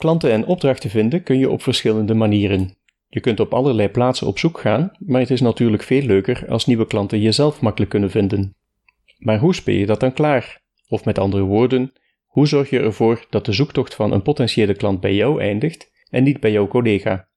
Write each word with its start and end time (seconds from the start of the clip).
Klanten 0.00 0.30
en 0.30 0.46
opdrachten 0.46 0.90
vinden 0.90 1.22
kun 1.22 1.38
je 1.38 1.50
op 1.50 1.62
verschillende 1.62 2.14
manieren. 2.14 2.76
Je 3.08 3.20
kunt 3.20 3.40
op 3.40 3.54
allerlei 3.54 3.88
plaatsen 3.88 4.26
op 4.26 4.38
zoek 4.38 4.60
gaan, 4.60 4.92
maar 4.98 5.20
het 5.20 5.30
is 5.30 5.40
natuurlijk 5.40 5.82
veel 5.82 6.02
leuker 6.02 6.44
als 6.48 6.66
nieuwe 6.66 6.86
klanten 6.86 7.20
jezelf 7.20 7.60
makkelijk 7.60 7.90
kunnen 7.90 8.10
vinden. 8.10 8.56
Maar 9.18 9.38
hoe 9.38 9.54
speel 9.54 9.74
je 9.74 9.86
dat 9.86 10.00
dan 10.00 10.12
klaar? 10.12 10.62
Of 10.88 11.04
met 11.04 11.18
andere 11.18 11.42
woorden, 11.42 11.92
hoe 12.26 12.46
zorg 12.46 12.70
je 12.70 12.78
ervoor 12.78 13.26
dat 13.30 13.44
de 13.44 13.52
zoektocht 13.52 13.94
van 13.94 14.12
een 14.12 14.22
potentiële 14.22 14.74
klant 14.74 15.00
bij 15.00 15.14
jou 15.14 15.40
eindigt 15.40 15.90
en 16.10 16.22
niet 16.22 16.40
bij 16.40 16.52
jouw 16.52 16.68
collega? 16.68 17.28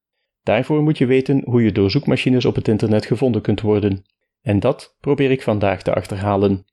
Daarvoor 0.43 0.83
moet 0.83 0.97
je 0.97 1.05
weten 1.05 1.41
hoe 1.45 1.63
je 1.63 1.71
door 1.71 1.91
zoekmachines 1.91 2.45
op 2.45 2.55
het 2.55 2.67
internet 2.67 3.05
gevonden 3.05 3.41
kunt 3.41 3.61
worden. 3.61 4.03
En 4.41 4.59
dat 4.59 4.95
probeer 4.99 5.31
ik 5.31 5.41
vandaag 5.41 5.81
te 5.81 5.93
achterhalen. 5.93 6.65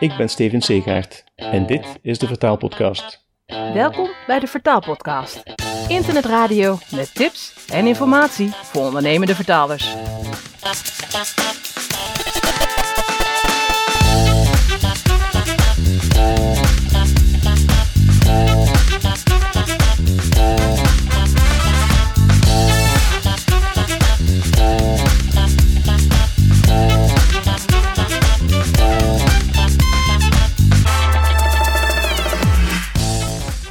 Ik 0.00 0.16
ben 0.16 0.28
Steven 0.28 0.60
Segaert 0.60 1.24
en 1.34 1.66
dit 1.66 1.98
is 2.02 2.18
de 2.18 2.26
Vertaalpodcast. 2.26 3.21
Welkom 3.46 4.10
bij 4.26 4.40
de 4.40 4.46
Vertaalpodcast. 4.46 5.42
Internetradio 5.88 6.78
met 6.90 7.14
tips 7.14 7.66
en 7.68 7.86
informatie 7.86 8.50
voor 8.52 8.82
ondernemende 8.82 9.34
vertalers. 9.34 9.94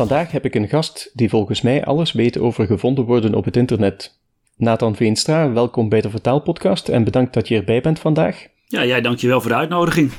Vandaag 0.02 0.32
heb 0.32 0.46
ik 0.46 0.56
een 0.56 0.68
gast 0.68 1.12
die 1.14 1.30
volgens 1.30 1.62
mij 1.62 1.84
alles 1.86 2.12
weet 2.12 2.38
over 2.38 2.66
gevonden 2.66 3.06
worden 3.06 3.36
op 3.36 3.46
het 3.46 3.58
internet. 3.58 4.20
Nathan 4.58 4.96
Veenstra, 4.96 5.52
welkom 5.52 5.90
bij 5.90 6.02
de 6.02 6.10
Vertaalpodcast 6.10 6.90
en 6.90 7.04
bedankt 7.04 7.34
dat 7.34 7.48
je 7.48 7.56
erbij 7.56 7.82
bent 7.82 8.00
vandaag. 8.00 8.48
Ja, 8.66 8.86
jij 8.86 9.02
dankjewel 9.02 9.42
voor 9.42 9.50
de 9.50 9.56
uitnodiging. 9.56 10.12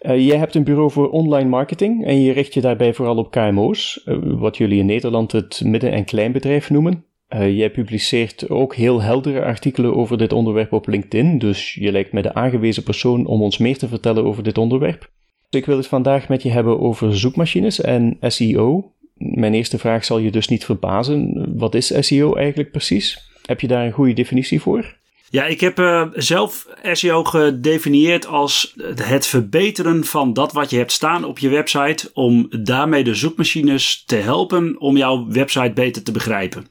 Uh, 0.00 0.26
jij 0.26 0.36
hebt 0.36 0.54
een 0.54 0.64
bureau 0.64 0.90
voor 0.90 1.10
online 1.10 1.48
marketing 1.48 2.06
en 2.06 2.20
je 2.20 2.32
richt 2.32 2.54
je 2.54 2.60
daarbij 2.60 2.94
vooral 2.94 3.16
op 3.16 3.30
KMO's, 3.30 4.02
uh, 4.04 4.14
eh, 4.14 4.40
wat 4.40 4.56
jullie 4.56 4.78
in 4.78 4.86
Nederland 4.86 5.32
het 5.32 5.60
midden- 5.64 5.92
en 5.92 6.04
kleinbedrijf 6.04 6.70
noemen. 6.70 7.04
Uh, 7.34 7.56
jij 7.56 7.70
publiceert 7.70 8.50
ook 8.50 8.74
heel 8.74 9.02
heldere 9.02 9.44
artikelen 9.44 9.96
over 9.96 10.18
dit 10.18 10.32
onderwerp 10.32 10.72
op 10.72 10.86
LinkedIn, 10.86 11.38
dus 11.38 11.74
je 11.74 11.92
lijkt 11.92 12.12
me 12.12 12.22
de 12.22 12.34
aangewezen 12.34 12.82
persoon 12.82 13.26
om 13.26 13.42
ons 13.42 13.58
meer 13.58 13.78
te 13.78 13.88
vertellen 13.88 14.24
over 14.24 14.42
dit 14.42 14.58
onderwerp. 14.58 15.10
Ik 15.50 15.66
wil 15.66 15.76
het 15.76 15.86
vandaag 15.86 16.28
met 16.28 16.42
je 16.42 16.50
hebben 16.50 16.80
over 16.80 17.16
zoekmachines 17.18 17.80
en 17.80 18.16
SEO, 18.20 18.92
mijn 19.20 19.54
eerste 19.54 19.78
vraag 19.78 20.04
zal 20.04 20.18
je 20.18 20.30
dus 20.30 20.48
niet 20.48 20.64
verbazen. 20.64 21.44
Wat 21.58 21.74
is 21.74 21.92
SEO 21.98 22.34
eigenlijk 22.34 22.70
precies? 22.70 23.28
Heb 23.44 23.60
je 23.60 23.66
daar 23.66 23.84
een 23.84 23.92
goede 23.92 24.12
definitie 24.12 24.60
voor? 24.60 24.98
Ja, 25.30 25.44
ik 25.44 25.60
heb 25.60 25.78
uh, 25.78 26.06
zelf 26.14 26.66
SEO 26.92 27.24
gedefinieerd 27.24 28.26
als 28.26 28.74
het 28.94 29.26
verbeteren 29.26 30.04
van 30.04 30.32
dat 30.32 30.52
wat 30.52 30.70
je 30.70 30.76
hebt 30.76 30.92
staan 30.92 31.24
op 31.24 31.38
je 31.38 31.48
website. 31.48 32.10
Om 32.14 32.48
daarmee 32.62 33.04
de 33.04 33.14
zoekmachines 33.14 34.04
te 34.06 34.16
helpen 34.16 34.80
om 34.80 34.96
jouw 34.96 35.26
website 35.28 35.72
beter 35.72 36.02
te 36.02 36.12
begrijpen. 36.12 36.66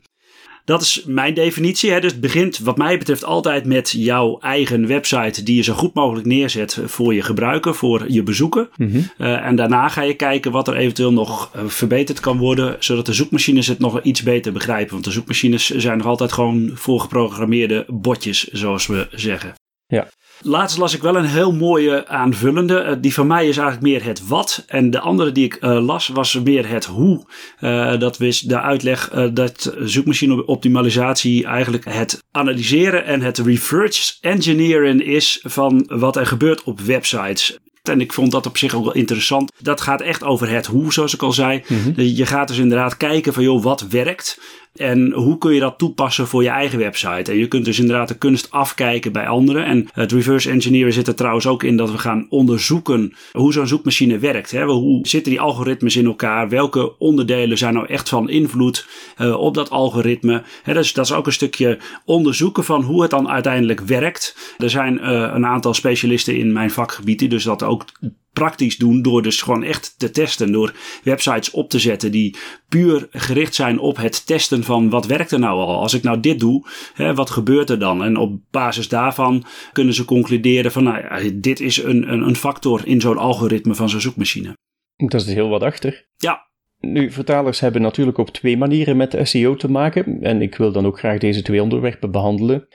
Dat 0.70 0.82
is 0.82 1.04
mijn 1.06 1.34
definitie. 1.34 1.92
Hè. 1.92 2.00
Dus 2.00 2.12
het 2.12 2.22
begint 2.22 2.60
wat 2.60 2.78
mij 2.78 2.98
betreft 2.98 3.24
altijd 3.24 3.66
met 3.66 3.92
jouw 3.92 4.40
eigen 4.40 4.88
website 4.88 5.44
die 5.44 5.56
je 5.56 5.62
zo 5.62 5.74
goed 5.74 5.94
mogelijk 5.94 6.28
neerzet 6.28 6.82
voor 6.86 7.14
je 7.14 7.22
gebruiker, 7.22 7.76
voor 7.76 8.12
je 8.12 8.24
bezoeker. 8.24 8.70
Mm 8.76 9.08
en 9.18 9.56
daarna 9.56 9.88
ga 9.88 10.02
je 10.02 10.14
kijken 10.14 10.52
wat 10.52 10.68
er 10.68 10.76
eventueel 10.76 11.14
nog 11.14 11.52
uh, 11.56 11.62
verbeterd 11.68 12.20
kan 12.20 12.38
worden, 12.38 12.76
zodat 12.80 13.06
de 13.06 13.14
zoekmachines 13.14 13.68
het 13.68 13.80
nog 13.80 14.02
iets 14.02 14.24
beter 14.24 14.52
begrijpen. 14.52 14.92
Want 14.94 15.04
de 15.04 15.12
zoekmachines 15.12 15.70
zijn 15.70 15.98
nog 15.98 16.08
altijd 16.08 16.32
gewoon 16.32 16.72
voorgeprogrammeerde 16.74 17.86
botjes, 17.88 18.48
zoals 18.48 18.88
we 18.88 19.08
zeggen. 19.12 19.54
Ja. 19.90 20.08
Laatst 20.42 20.78
las 20.78 20.94
ik 20.94 21.02
wel 21.02 21.16
een 21.16 21.26
heel 21.26 21.52
mooie 21.52 22.08
aanvullende. 22.08 22.80
Eh, 22.80 22.96
die 23.00 23.14
van 23.14 23.28
mij 23.28 23.48
is 23.48 23.58
eigenlijk 23.58 23.88
meer 23.88 24.04
het 24.04 24.28
wat. 24.28 24.64
En 24.68 24.92
de 24.92 25.00
andere 25.00 25.32
die 25.32 25.46
ik 25.46 25.58
uh, 25.62 25.86
las 25.86 26.08
was 26.08 26.42
meer 26.44 26.70
het 26.70 26.86
hoe. 26.86 27.26
Uh, 27.62 28.00
dat 28.00 28.18
was 28.18 28.40
de 28.40 28.62
uitleg 28.62 29.10
dat 29.34 29.76
zoekmachine 29.80 30.46
optimalisatie 30.46 31.46
eigenlijk 31.46 31.86
het 31.86 32.24
analyseren 32.32 33.06
en 33.06 33.22
het 33.22 33.38
reverse 33.38 34.14
engineeren 34.22 35.06
is 35.06 35.40
van 35.44 35.86
wat 35.88 36.16
er 36.16 36.26
gebeurt 36.26 36.64
op 36.64 36.80
websites. 36.80 37.58
En 37.84 38.02
ik 38.02 38.14
vond 38.14 38.32
dat 38.32 38.46
op 38.46 38.58
zich 38.58 38.74
ook 38.74 38.84
wel 38.84 38.94
interessant. 38.94 39.52
Dat 39.60 39.82
gaat 39.82 40.02
echt 40.02 40.24
over 40.24 40.50
het 40.50 40.66
hoe, 40.66 40.94
zoals 40.94 41.14
ik 41.14 41.22
al 41.22 41.32
zei. 41.32 41.64
Mm 41.68 41.82
-hmm. 41.82 41.94
Je 41.96 42.26
gaat 42.26 42.48
dus 42.48 42.58
inderdaad 42.58 42.98
kijken 42.98 43.34
van, 43.34 43.44
joh, 43.44 43.64
wat 43.64 43.88
werkt? 43.88 44.40
En 44.80 45.12
hoe 45.12 45.38
kun 45.38 45.54
je 45.54 45.60
dat 45.60 45.78
toepassen 45.78 46.28
voor 46.28 46.44
je 46.44 46.50
eigen 46.50 46.80
website? 46.80 47.32
En 47.32 47.38
je 47.38 47.48
kunt 47.48 47.66
dus 47.66 47.80
inderdaad 47.80 48.08
de 48.08 48.18
kunst 48.18 48.52
afkijken 48.52 49.12
bij 49.12 49.28
anderen. 49.28 49.66
En 49.66 49.88
het 49.94 50.12
reverse 50.12 50.50
engineeren 50.50 50.94
zit 50.94 51.08
er 51.08 51.16
trouwens 51.16 51.48
ook 51.48 51.64
in 51.64 51.78
dat 51.78 51.92
we 51.92 51.98
gaan 51.98 52.26
onderzoeken 52.30 53.14
hoe 53.32 53.54
zo'n 53.54 53.68
zoekmachine 53.68 54.20
werkt. 54.20 54.52
Hè? 54.52 54.66
Hoe 54.66 55.08
zitten 55.08 55.32
die 55.32 55.42
algoritmes 55.42 55.96
in 55.96 56.06
elkaar? 56.06 56.50
Welke 56.50 56.98
onderdelen 56.98 57.58
zijn 57.58 57.74
nou 57.74 57.88
echt 57.88 58.10
van 58.10 58.30
invloed 58.30 58.88
uh, 59.18 59.40
op 59.40 59.54
dat 59.54 59.70
algoritme? 59.70 60.44
Hè, 60.64 60.74
dus 60.74 60.94
dat 60.94 61.06
is 61.06 61.14
ook 61.14 61.26
een 61.26 61.34
stukje 61.34 61.78
onderzoeken 62.06 62.64
van 62.64 62.82
hoe 62.82 63.02
het 63.02 63.12
dan 63.12 63.30
uiteindelijk 63.30 63.80
werkt. 63.80 64.56
Er 64.58 64.70
zijn 64.70 64.94
uh, 64.94 65.32
een 65.34 65.46
aantal 65.46 65.74
specialisten 65.74 66.38
in 66.38 66.54
mijn 66.54 66.72
vakgebied 66.72 67.20
die 67.20 67.30
dus 67.30 67.44
dat 67.44 67.64
ook 67.64 67.86
praktisch 68.34 68.78
doen 68.78 69.02
door 69.02 69.22
dus 69.22 69.42
gewoon 69.42 69.64
echt 69.64 69.94
te 69.98 70.12
testen. 70.12 70.52
Door 70.52 70.74
websites 71.04 71.52
op 71.52 71.70
te 71.70 71.80
zetten 71.80 72.12
die 72.12 72.36
puur 72.70 73.08
gericht 73.12 73.56
zijn 73.56 73.80
op 73.80 73.98
het 73.98 74.26
testen 74.26 74.64
van 74.64 74.90
wat 74.90 75.06
werkt 75.06 75.32
er 75.32 75.40
nou 75.40 75.60
al. 75.60 75.82
Als 75.82 75.94
ik 75.94 76.04
nou 76.04 76.20
dit 76.20 76.40
doe, 76.40 76.68
hè, 76.94 77.14
wat 77.14 77.30
gebeurt 77.30 77.70
er 77.70 77.80
dan? 77.80 78.04
En 78.04 78.18
op 78.18 78.40
basis 78.52 78.88
daarvan 78.88 79.46
kunnen 79.72 79.94
ze 79.94 80.06
concluderen 80.06 80.72
van 80.72 80.84
nou 80.84 80.98
ja, 80.98 81.32
dit 81.34 81.60
is 81.60 81.84
een, 81.84 82.12
een, 82.12 82.22
een 82.22 82.36
factor 82.36 82.88
in 82.88 83.02
zo'n 83.02 83.18
algoritme 83.18 83.76
van 83.76 83.90
zo'n 83.90 84.02
zoekmachine. 84.02 84.54
Dat 84.96 85.22
is 85.22 85.34
heel 85.34 85.50
wat 85.50 85.64
achter. 85.64 86.08
Ja, 86.18 86.50
nu, 86.80 87.12
vertalers 87.12 87.60
hebben 87.60 87.82
natuurlijk 87.82 88.18
op 88.18 88.30
twee 88.30 88.58
manieren 88.58 88.98
met 88.98 89.18
SEO 89.22 89.56
te 89.56 89.72
maken. 89.72 90.22
En 90.22 90.42
ik 90.42 90.56
wil 90.56 90.72
dan 90.72 90.86
ook 90.86 91.00
graag 91.00 91.18
deze 91.18 91.42
twee 91.42 91.62
onderwerpen 91.62 92.12
behandelen. 92.12 92.68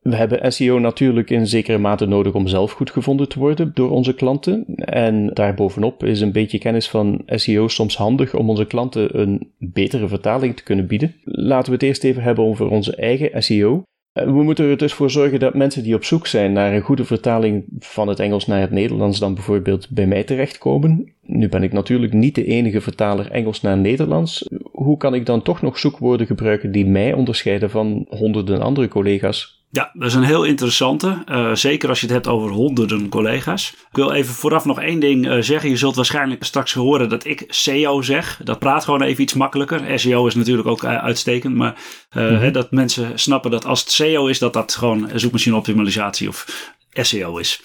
We 0.00 0.16
hebben 0.16 0.52
SEO 0.52 0.78
natuurlijk 0.78 1.30
in 1.30 1.46
zekere 1.46 1.78
mate 1.78 2.06
nodig 2.06 2.34
om 2.34 2.46
zelf 2.46 2.72
goed 2.72 2.90
gevonden 2.90 3.28
te 3.28 3.38
worden 3.38 3.70
door 3.74 3.90
onze 3.90 4.14
klanten. 4.14 4.64
En 4.76 5.34
daarbovenop 5.34 6.04
is 6.04 6.20
een 6.20 6.32
beetje 6.32 6.58
kennis 6.58 6.88
van 6.88 7.22
SEO 7.26 7.68
soms 7.68 7.96
handig 7.96 8.34
om 8.34 8.50
onze 8.50 8.66
klanten 8.66 9.20
een 9.20 9.52
betere 9.58 10.08
vertaling 10.08 10.56
te 10.56 10.62
kunnen 10.62 10.86
bieden. 10.86 11.14
Laten 11.24 11.66
we 11.66 11.72
het 11.72 11.82
eerst 11.82 12.04
even 12.04 12.22
hebben 12.22 12.44
over 12.44 12.68
onze 12.68 12.96
eigen 12.96 13.42
SEO. 13.42 13.82
Eh, 14.12 14.24
we 14.24 14.42
moeten 14.42 14.70
er 14.70 14.76
dus 14.76 14.92
voor 14.92 15.10
zorgen 15.10 15.40
dat 15.40 15.54
mensen 15.54 15.82
die 15.82 15.94
op 15.94 16.04
zoek 16.04 16.26
zijn 16.26 16.52
naar 16.52 16.74
een 16.74 16.80
goede 16.80 17.04
vertaling 17.04 17.64
van 17.78 18.08
het 18.08 18.20
Engels 18.20 18.46
naar 18.46 18.60
het 18.60 18.70
Nederlands 18.70 19.18
dan 19.18 19.34
bijvoorbeeld 19.34 19.88
bij 19.90 20.06
mij 20.06 20.24
terechtkomen. 20.24 21.12
Nu 21.22 21.48
ben 21.48 21.62
ik 21.62 21.72
natuurlijk 21.72 22.12
niet 22.12 22.34
de 22.34 22.44
enige 22.44 22.80
vertaler 22.80 23.30
Engels 23.30 23.60
naar 23.60 23.78
Nederlands. 23.78 24.48
Hoe 24.72 24.96
kan 24.96 25.14
ik 25.14 25.26
dan 25.26 25.42
toch 25.42 25.62
nog 25.62 25.78
zoekwoorden 25.78 26.26
gebruiken 26.26 26.72
die 26.72 26.86
mij 26.86 27.12
onderscheiden 27.12 27.70
van 27.70 28.06
honderden 28.08 28.60
andere 28.60 28.88
collega's? 28.88 29.59
Ja, 29.72 29.90
dat 29.92 30.08
is 30.08 30.14
een 30.14 30.22
heel 30.22 30.44
interessante. 30.44 31.22
Uh, 31.28 31.54
zeker 31.54 31.88
als 31.88 32.00
je 32.00 32.06
het 32.06 32.14
hebt 32.14 32.26
over 32.26 32.50
honderden 32.50 33.08
collega's. 33.08 33.70
Ik 33.70 33.96
wil 33.96 34.12
even 34.12 34.34
vooraf 34.34 34.64
nog 34.64 34.80
één 34.80 35.00
ding 35.00 35.26
uh, 35.26 35.40
zeggen. 35.40 35.70
Je 35.70 35.76
zult 35.76 35.96
waarschijnlijk 35.96 36.44
straks 36.44 36.72
horen 36.72 37.08
dat 37.08 37.24
ik 37.24 37.44
SEO 37.48 38.02
zeg. 38.02 38.40
Dat 38.44 38.58
praat 38.58 38.84
gewoon 38.84 39.02
even 39.02 39.22
iets 39.22 39.34
makkelijker. 39.34 39.98
SEO 39.98 40.26
is 40.26 40.34
natuurlijk 40.34 40.68
ook 40.68 40.82
uh, 40.82 41.02
uitstekend. 41.02 41.54
Maar 41.54 41.74
mm 42.12 42.22
-hmm. 42.22 42.36
hè, 42.36 42.50
dat 42.50 42.70
mensen 42.70 43.18
snappen 43.18 43.50
dat 43.50 43.64
als 43.64 43.80
het 43.80 43.90
SEO 43.90 44.26
is, 44.26 44.38
dat 44.38 44.52
dat 44.52 44.74
gewoon 44.74 45.10
zoekmachine 45.14 45.56
optimalisatie 45.56 46.28
of 46.28 46.72
SEO 46.92 47.36
is. 47.36 47.60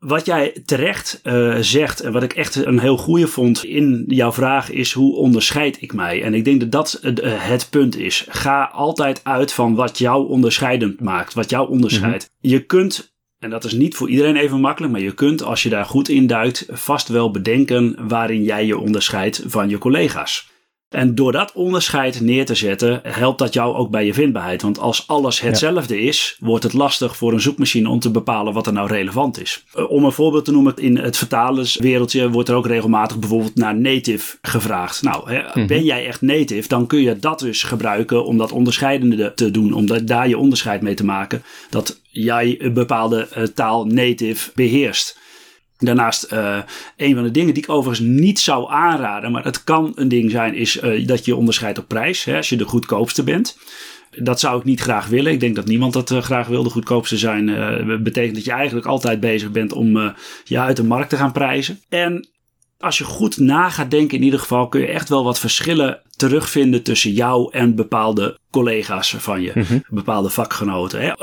Wat 0.00 0.26
jij 0.26 0.62
terecht 0.64 1.20
uh, 1.24 1.56
zegt 1.60 2.00
en 2.00 2.12
wat 2.12 2.22
ik 2.22 2.32
echt 2.32 2.54
een 2.54 2.78
heel 2.78 2.96
goede 2.96 3.26
vond 3.26 3.64
in 3.64 4.04
jouw 4.06 4.32
vraag 4.32 4.70
is 4.70 4.92
hoe 4.92 5.16
onderscheid 5.16 5.82
ik 5.82 5.92
mij? 5.92 6.22
En 6.22 6.34
ik 6.34 6.44
denk 6.44 6.60
dat 6.60 6.70
dat 6.70 7.00
uh, 7.02 7.12
het 7.24 7.66
punt 7.70 7.96
is. 7.96 8.26
Ga 8.28 8.64
altijd 8.64 9.20
uit 9.24 9.52
van 9.52 9.74
wat 9.74 9.98
jou 9.98 10.28
onderscheidend 10.28 11.00
maakt, 11.00 11.34
wat 11.34 11.50
jou 11.50 11.68
onderscheidt. 11.68 12.30
Mm-hmm. 12.32 12.58
Je 12.58 12.66
kunt, 12.66 13.14
en 13.38 13.50
dat 13.50 13.64
is 13.64 13.72
niet 13.72 13.94
voor 13.94 14.08
iedereen 14.08 14.36
even 14.36 14.60
makkelijk, 14.60 14.92
maar 14.92 15.02
je 15.02 15.14
kunt 15.14 15.42
als 15.42 15.62
je 15.62 15.68
daar 15.68 15.84
goed 15.84 16.08
in 16.08 16.26
duikt 16.26 16.66
vast 16.68 17.08
wel 17.08 17.30
bedenken 17.30 18.08
waarin 18.08 18.42
jij 18.42 18.66
je 18.66 18.78
onderscheidt 18.78 19.42
van 19.46 19.68
je 19.68 19.78
collega's. 19.78 20.50
En 20.90 21.14
door 21.14 21.32
dat 21.32 21.52
onderscheid 21.52 22.20
neer 22.20 22.44
te 22.44 22.54
zetten, 22.54 23.00
helpt 23.02 23.38
dat 23.38 23.52
jou 23.52 23.76
ook 23.76 23.90
bij 23.90 24.06
je 24.06 24.14
vindbaarheid. 24.14 24.62
Want 24.62 24.78
als 24.78 25.06
alles 25.06 25.40
hetzelfde 25.40 26.02
ja. 26.02 26.08
is, 26.08 26.36
wordt 26.40 26.64
het 26.64 26.72
lastig 26.72 27.16
voor 27.16 27.32
een 27.32 27.40
zoekmachine 27.40 27.88
om 27.88 27.98
te 27.98 28.10
bepalen 28.10 28.52
wat 28.52 28.66
er 28.66 28.72
nou 28.72 28.88
relevant 28.88 29.40
is. 29.40 29.64
Om 29.88 30.04
een 30.04 30.12
voorbeeld 30.12 30.44
te 30.44 30.52
noemen, 30.52 30.76
in 30.76 30.96
het 30.96 31.16
vertalerswereldje 31.16 32.30
wordt 32.30 32.48
er 32.48 32.54
ook 32.54 32.66
regelmatig 32.66 33.18
bijvoorbeeld 33.18 33.54
naar 33.54 33.76
native 33.76 34.36
gevraagd. 34.42 35.02
Nou, 35.02 35.30
hè, 35.30 35.38
mm-hmm. 35.38 35.66
ben 35.66 35.84
jij 35.84 36.06
echt 36.06 36.20
native, 36.20 36.68
dan 36.68 36.86
kun 36.86 37.00
je 37.00 37.18
dat 37.18 37.38
dus 37.38 37.62
gebruiken 37.62 38.24
om 38.24 38.38
dat 38.38 38.52
onderscheidende 38.52 39.32
te 39.34 39.50
doen. 39.50 39.72
Om 39.72 40.06
daar 40.06 40.28
je 40.28 40.38
onderscheid 40.38 40.82
mee 40.82 40.94
te 40.94 41.04
maken. 41.04 41.42
Dat 41.70 42.00
jij 42.08 42.56
een 42.58 42.72
bepaalde 42.72 43.28
uh, 43.36 43.44
taal 43.44 43.86
native 43.86 44.50
beheerst. 44.54 45.18
Daarnaast, 45.80 46.32
uh, 46.32 46.58
een 46.96 47.14
van 47.14 47.22
de 47.22 47.30
dingen 47.30 47.54
die 47.54 47.62
ik 47.62 47.68
overigens 47.68 48.08
niet 48.08 48.38
zou 48.38 48.70
aanraden, 48.70 49.32
maar 49.32 49.44
het 49.44 49.64
kan 49.64 49.92
een 49.94 50.08
ding 50.08 50.30
zijn, 50.30 50.54
is 50.54 50.82
uh, 50.82 51.06
dat 51.06 51.24
je 51.24 51.36
onderscheidt 51.36 51.78
op 51.78 51.88
prijs. 51.88 52.24
Hè, 52.24 52.36
als 52.36 52.48
je 52.48 52.56
de 52.56 52.64
goedkoopste 52.64 53.22
bent. 53.22 53.58
Dat 54.10 54.40
zou 54.40 54.58
ik 54.58 54.64
niet 54.64 54.80
graag 54.80 55.06
willen. 55.06 55.32
Ik 55.32 55.40
denk 55.40 55.56
dat 55.56 55.66
niemand 55.66 55.92
dat 55.92 56.10
uh, 56.10 56.22
graag 56.22 56.46
wil. 56.46 56.62
De 56.62 56.70
goedkoopste 56.70 57.18
zijn 57.18 57.46
betekent 58.02 58.34
dat 58.34 58.44
je 58.44 58.52
eigenlijk 58.52 58.86
altijd 58.86 59.20
bezig 59.20 59.50
bent 59.50 59.72
om 59.72 60.14
je 60.44 60.58
uit 60.58 60.76
de 60.76 60.84
markt 60.84 61.10
te 61.10 61.16
gaan 61.16 61.32
prijzen. 61.32 61.80
En 61.88 62.28
als 62.78 62.98
je 62.98 63.04
goed 63.04 63.38
na 63.38 63.70
gaat 63.70 63.90
denken, 63.90 64.18
in 64.18 64.24
ieder 64.24 64.40
geval, 64.40 64.68
kun 64.68 64.80
je 64.80 64.86
echt 64.86 65.08
wel 65.08 65.24
wat 65.24 65.38
verschillen 65.38 66.00
terugvinden 66.16 66.82
tussen 66.82 67.12
jou 67.12 67.52
en 67.52 67.74
bepaalde 67.74 68.38
collega's 68.50 69.14
van 69.18 69.42
je, 69.42 69.52
mm-hmm. 69.54 69.84
bepaalde 69.88 70.30
vakgenoten. 70.30 71.00
Hè. 71.00 71.20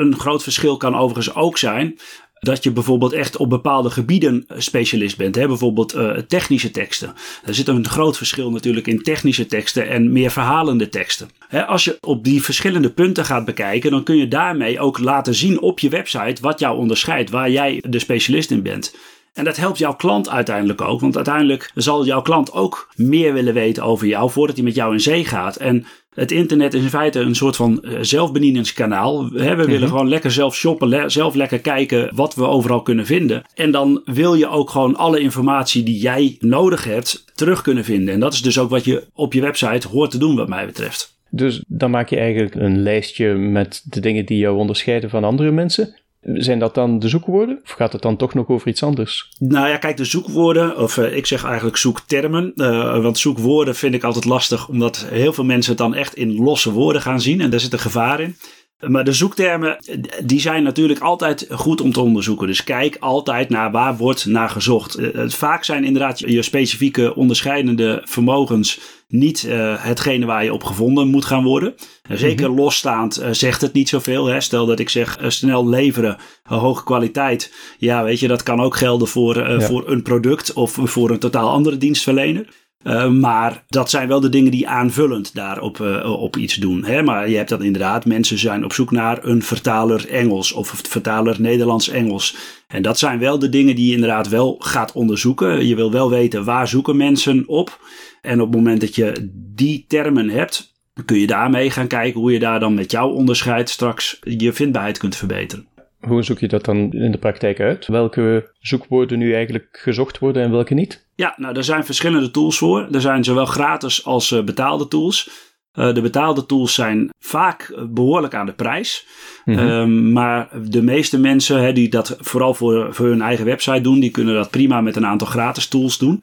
Een 0.00 0.18
groot 0.18 0.42
verschil 0.42 0.76
kan 0.76 0.96
overigens 0.96 1.34
ook 1.34 1.58
zijn 1.58 1.98
dat 2.40 2.62
je 2.62 2.70
bijvoorbeeld 2.70 3.12
echt 3.12 3.36
op 3.36 3.50
bepaalde 3.50 3.90
gebieden 3.90 4.46
specialist 4.56 5.16
bent. 5.16 5.34
Hè? 5.34 5.46
Bijvoorbeeld 5.46 5.94
uh, 5.94 6.10
technische 6.16 6.70
teksten. 6.70 7.14
Er 7.44 7.54
zit 7.54 7.68
een 7.68 7.88
groot 7.88 8.16
verschil 8.16 8.50
natuurlijk 8.50 8.86
in 8.86 9.02
technische 9.02 9.46
teksten 9.46 9.88
en 9.88 10.12
meer 10.12 10.30
verhalende 10.30 10.88
teksten. 10.88 11.28
Hè, 11.48 11.66
als 11.66 11.84
je 11.84 11.98
op 12.00 12.24
die 12.24 12.42
verschillende 12.42 12.90
punten 12.90 13.24
gaat 13.24 13.44
bekijken, 13.44 13.90
dan 13.90 14.02
kun 14.02 14.16
je 14.16 14.28
daarmee 14.28 14.80
ook 14.80 14.98
laten 14.98 15.34
zien 15.34 15.60
op 15.60 15.78
je 15.78 15.88
website 15.88 16.42
wat 16.42 16.58
jou 16.58 16.78
onderscheidt, 16.78 17.30
waar 17.30 17.50
jij 17.50 17.82
de 17.88 17.98
specialist 17.98 18.50
in 18.50 18.62
bent. 18.62 18.94
En 19.32 19.44
dat 19.44 19.56
helpt 19.56 19.78
jouw 19.78 19.94
klant 19.94 20.28
uiteindelijk 20.28 20.80
ook. 20.80 21.00
Want 21.00 21.16
uiteindelijk 21.16 21.70
zal 21.74 22.04
jouw 22.04 22.22
klant 22.22 22.52
ook 22.52 22.88
meer 22.94 23.32
willen 23.32 23.54
weten 23.54 23.82
over 23.82 24.06
jou 24.06 24.30
voordat 24.30 24.56
hij 24.56 24.64
met 24.64 24.74
jou 24.74 24.92
in 24.92 25.00
zee 25.00 25.24
gaat. 25.24 25.56
En 25.56 25.86
het 26.14 26.32
internet 26.32 26.74
is 26.74 26.82
in 26.82 26.88
feite 26.88 27.20
een 27.20 27.34
soort 27.34 27.56
van 27.56 27.82
eh, 27.82 27.98
zelfbedieningskanaal. 28.00 29.30
We 29.30 29.54
willen 29.54 29.80
mhm. 29.80 29.88
gewoon 29.88 30.08
lekker 30.08 30.30
zelf 30.30 30.56
shoppen, 30.56 31.10
zelf 31.10 31.34
lekker 31.34 31.60
kijken 31.60 32.10
wat 32.14 32.34
we 32.34 32.46
overal 32.46 32.82
kunnen 32.82 33.06
vinden. 33.06 33.42
En 33.54 33.70
dan 33.70 34.02
wil 34.04 34.34
je 34.34 34.48
ook 34.48 34.70
gewoon 34.70 34.96
alle 34.96 35.20
informatie 35.20 35.82
die 35.82 36.00
jij 36.00 36.36
nodig 36.40 36.84
hebt 36.84 37.24
terug 37.34 37.62
kunnen 37.62 37.84
vinden. 37.84 38.14
En 38.14 38.20
dat 38.20 38.32
is 38.32 38.42
dus 38.42 38.58
ook 38.58 38.70
wat 38.70 38.84
je 38.84 39.04
op 39.14 39.32
je 39.32 39.40
website 39.40 39.88
hoort 39.88 40.10
te 40.10 40.18
doen 40.18 40.36
wat 40.36 40.48
mij 40.48 40.66
betreft. 40.66 41.18
Dus 41.30 41.62
dan 41.66 41.90
maak 41.90 42.08
je 42.08 42.16
eigenlijk 42.16 42.54
een 42.54 42.82
lijstje 42.82 43.34
met 43.34 43.82
de 43.84 44.00
dingen 44.00 44.26
die 44.26 44.38
jou 44.38 44.56
onderscheiden 44.56 45.10
van 45.10 45.24
andere 45.24 45.50
mensen. 45.50 45.94
Zijn 46.20 46.58
dat 46.58 46.74
dan 46.74 46.98
de 46.98 47.08
zoekwoorden? 47.08 47.60
Of 47.64 47.70
gaat 47.70 47.92
het 47.92 48.02
dan 48.02 48.16
toch 48.16 48.34
nog 48.34 48.48
over 48.48 48.68
iets 48.68 48.82
anders? 48.82 49.28
Nou 49.38 49.68
ja, 49.68 49.76
kijk, 49.76 49.96
de 49.96 50.04
zoekwoorden, 50.04 50.76
of 50.76 50.96
uh, 50.96 51.16
ik 51.16 51.26
zeg 51.26 51.44
eigenlijk 51.44 51.76
zoektermen. 51.76 52.52
Uh, 52.56 53.02
want 53.02 53.18
zoekwoorden 53.18 53.74
vind 53.74 53.94
ik 53.94 54.04
altijd 54.04 54.24
lastig, 54.24 54.68
omdat 54.68 55.06
heel 55.10 55.32
veel 55.32 55.44
mensen 55.44 55.70
het 55.70 55.80
dan 55.80 55.94
echt 55.94 56.14
in 56.14 56.34
losse 56.34 56.72
woorden 56.72 57.02
gaan 57.02 57.20
zien. 57.20 57.40
En 57.40 57.50
daar 57.50 57.60
zit 57.60 57.72
een 57.72 57.78
gevaar 57.78 58.20
in. 58.20 58.36
Maar 58.80 59.04
de 59.04 59.12
zoektermen, 59.12 59.76
die 60.24 60.40
zijn 60.40 60.62
natuurlijk 60.62 61.00
altijd 61.00 61.46
goed 61.50 61.80
om 61.80 61.92
te 61.92 62.00
onderzoeken. 62.00 62.46
Dus 62.46 62.64
kijk 62.64 62.96
altijd 63.00 63.48
naar 63.48 63.70
waar 63.70 63.96
wordt 63.96 64.26
naar 64.26 64.48
gezocht. 64.48 64.98
Uh, 64.98 65.28
vaak 65.28 65.64
zijn 65.64 65.84
inderdaad 65.84 66.18
je 66.18 66.42
specifieke 66.42 67.14
onderscheidende 67.14 68.02
vermogens 68.04 68.80
niet 69.10 69.44
uh, 69.48 69.74
hetgene 69.78 70.26
waar 70.26 70.44
je 70.44 70.52
op 70.52 70.64
gevonden 70.64 71.08
moet 71.08 71.24
gaan 71.24 71.44
worden. 71.44 71.74
Uh, 72.10 72.16
zeker 72.16 72.48
mm 72.48 72.54
-hmm. 72.54 72.64
losstaand 72.64 73.20
uh, 73.20 73.28
zegt 73.30 73.60
het 73.60 73.72
niet 73.72 73.88
zoveel. 73.88 74.26
Hè? 74.26 74.40
Stel 74.40 74.66
dat 74.66 74.78
ik 74.78 74.88
zeg 74.88 75.18
snel 75.26 75.68
leveren, 75.68 76.16
hoge 76.42 76.84
kwaliteit. 76.84 77.54
Ja, 77.78 78.04
weet 78.04 78.20
je, 78.20 78.28
dat 78.28 78.42
kan 78.42 78.60
ook 78.60 78.76
gelden 78.76 79.08
voor, 79.08 79.36
ja. 79.36 79.60
voor 79.60 79.88
een 79.88 80.02
product 80.02 80.52
of 80.52 80.78
voor 80.82 81.10
een 81.10 81.18
totaal 81.18 81.50
andere 81.50 81.76
dienstverlener. 81.76 82.48
Uh, 82.82 83.08
maar 83.08 83.64
dat 83.68 83.90
zijn 83.90 84.08
wel 84.08 84.20
de 84.20 84.28
dingen 84.28 84.50
die 84.50 84.68
aanvullend 84.68 85.34
daarop 85.34 85.78
uh, 85.78 86.20
op 86.20 86.36
iets 86.36 86.54
doen. 86.54 86.84
Hè? 86.84 87.02
Maar 87.02 87.28
je 87.28 87.36
hebt 87.36 87.48
dat 87.48 87.62
inderdaad, 87.62 88.06
mensen 88.06 88.38
zijn 88.38 88.64
op 88.64 88.72
zoek 88.72 88.90
naar 88.90 89.24
een 89.24 89.42
vertaler 89.42 90.08
Engels 90.08 90.52
of 90.52 90.68
vertaler 90.88 91.40
Nederlands-Engels. 91.40 92.36
En 92.68 92.82
dat 92.82 92.98
zijn 92.98 93.18
wel 93.18 93.38
de 93.38 93.48
dingen 93.48 93.74
die 93.74 93.86
je 93.86 93.94
inderdaad 93.94 94.28
wel 94.28 94.56
gaat 94.58 94.92
onderzoeken. 94.92 95.66
Je 95.66 95.74
wil 95.74 95.92
wel 95.92 96.10
weten 96.10 96.44
waar 96.44 96.68
zoeken 96.68 96.96
mensen 96.96 97.48
op. 97.48 97.80
En 98.20 98.40
op 98.40 98.46
het 98.46 98.56
moment 98.56 98.80
dat 98.80 98.94
je 98.94 99.30
die 99.54 99.84
termen 99.88 100.28
hebt, 100.28 100.74
kun 101.04 101.18
je 101.18 101.26
daarmee 101.26 101.70
gaan 101.70 101.86
kijken 101.86 102.20
hoe 102.20 102.32
je 102.32 102.38
daar 102.38 102.60
dan 102.60 102.74
met 102.74 102.90
jouw 102.90 103.08
onderscheid 103.08 103.68
straks 103.68 104.18
je 104.20 104.52
vindbaarheid 104.52 104.98
kunt 104.98 105.16
verbeteren. 105.16 105.68
Hoe 106.00 106.22
zoek 106.22 106.38
je 106.38 106.48
dat 106.48 106.64
dan 106.64 106.92
in 106.92 107.10
de 107.10 107.18
praktijk 107.18 107.60
uit? 107.60 107.86
Welke 107.86 108.52
zoekwoorden 108.60 109.18
nu 109.18 109.34
eigenlijk 109.34 109.78
gezocht 109.82 110.18
worden 110.18 110.42
en 110.42 110.50
welke 110.50 110.74
niet? 110.74 111.08
Ja, 111.20 111.34
nou, 111.36 111.56
er 111.56 111.64
zijn 111.64 111.84
verschillende 111.84 112.30
tools 112.30 112.58
voor. 112.58 112.88
Er 112.92 113.00
zijn 113.00 113.24
zowel 113.24 113.46
gratis 113.46 114.04
als 114.04 114.30
uh, 114.30 114.42
betaalde 114.42 114.88
tools. 114.88 115.30
Uh, 115.74 115.94
de 115.94 116.00
betaalde 116.00 116.46
tools 116.46 116.74
zijn 116.74 117.10
vaak 117.18 117.74
behoorlijk 117.88 118.34
aan 118.34 118.46
de 118.46 118.52
prijs. 118.52 119.06
Mm 119.44 119.56
-hmm. 119.56 119.68
uh, 119.68 120.12
maar 120.12 120.48
de 120.68 120.82
meeste 120.82 121.18
mensen 121.18 121.60
hè, 121.60 121.72
die 121.72 121.88
dat 121.88 122.16
vooral 122.20 122.54
voor, 122.54 122.94
voor 122.94 123.06
hun 123.06 123.22
eigen 123.22 123.44
website 123.44 123.80
doen, 123.80 124.00
die 124.00 124.10
kunnen 124.10 124.34
dat 124.34 124.50
prima 124.50 124.80
met 124.80 124.96
een 124.96 125.06
aantal 125.06 125.26
gratis 125.26 125.68
tools 125.68 125.98
doen. 125.98 126.22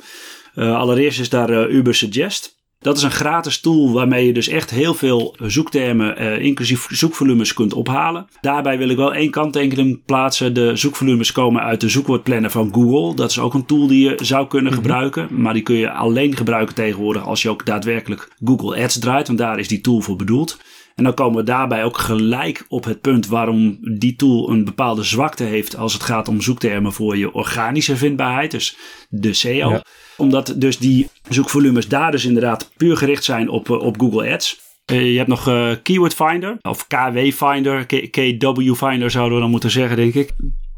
Uh, 0.55 0.75
allereerst 0.75 1.19
is 1.19 1.29
daar 1.29 1.69
Uber 1.69 1.95
Suggest. 1.95 2.56
Dat 2.87 2.97
is 2.97 3.03
een 3.03 3.11
gratis 3.11 3.59
tool 3.59 3.91
waarmee 3.91 4.25
je 4.25 4.33
dus 4.33 4.47
echt 4.47 4.69
heel 4.69 4.93
veel 4.93 5.35
zoektermen, 5.41 6.21
uh, 6.21 6.39
inclusief 6.39 6.87
zoekvolumes, 6.89 7.53
kunt 7.53 7.73
ophalen. 7.73 8.27
Daarbij 8.41 8.77
wil 8.77 8.89
ik 8.89 8.97
wel 8.97 9.13
één 9.13 9.31
kanttekening 9.31 10.05
plaatsen. 10.05 10.53
De 10.53 10.75
zoekvolumes 10.75 11.31
komen 11.31 11.61
uit 11.61 11.81
de 11.81 11.89
zoekwoordplanner 11.89 12.51
van 12.51 12.73
Google. 12.73 13.15
Dat 13.15 13.29
is 13.29 13.39
ook 13.39 13.53
een 13.53 13.65
tool 13.65 13.87
die 13.87 14.09
je 14.09 14.25
zou 14.25 14.47
kunnen 14.47 14.71
mm 14.71 14.77
-hmm. 14.77 14.85
gebruiken. 14.85 15.27
Maar 15.31 15.53
die 15.53 15.63
kun 15.63 15.75
je 15.75 15.91
alleen 15.91 16.35
gebruiken 16.35 16.75
tegenwoordig 16.75 17.25
als 17.25 17.41
je 17.41 17.49
ook 17.49 17.65
daadwerkelijk 17.65 18.31
Google 18.43 18.83
Ads 18.83 18.99
draait. 18.99 19.27
Want 19.27 19.39
daar 19.39 19.59
is 19.59 19.67
die 19.67 19.81
tool 19.81 20.01
voor 20.01 20.15
bedoeld. 20.15 20.57
En 20.97 21.03
dan 21.03 21.13
komen 21.13 21.37
we 21.37 21.43
daarbij 21.43 21.83
ook 21.83 21.97
gelijk 21.97 22.65
op 22.67 22.83
het 22.83 23.01
punt 23.01 23.27
waarom 23.27 23.77
die 23.81 24.15
tool 24.15 24.49
een 24.49 24.65
bepaalde 24.65 25.03
zwakte 25.03 25.43
heeft 25.43 25.75
als 25.75 25.93
het 25.93 26.03
gaat 26.03 26.27
om 26.27 26.41
zoektermen 26.41 26.93
voor 26.93 27.17
je 27.17 27.33
organische 27.33 27.97
vindbaarheid, 27.97 28.51
dus 28.51 28.77
de 29.09 29.33
SEO. 29.33 29.69
Ja. 29.69 29.83
Omdat 30.17 30.53
dus 30.57 30.77
die 30.77 31.09
zoekvolumes 31.29 31.87
daar 31.87 32.11
dus 32.11 32.25
inderdaad 32.25 32.71
puur 32.77 32.97
gericht 32.97 33.23
zijn 33.23 33.49
op, 33.49 33.69
op 33.69 33.99
Google 33.99 34.33
Ads. 34.33 34.59
Uh, 34.91 35.11
je 35.11 35.17
hebt 35.17 35.29
nog 35.29 35.47
uh, 35.47 35.71
Keyword 35.83 36.13
Finder, 36.13 36.57
of 36.61 36.87
KW 36.87 37.17
Finder, 37.17 37.85
KW 37.85 38.75
Finder 38.75 39.11
zouden 39.11 39.35
we 39.35 39.41
dan 39.41 39.51
moeten 39.51 39.71
zeggen, 39.71 39.95
denk 39.95 40.13
ik. 40.13 40.29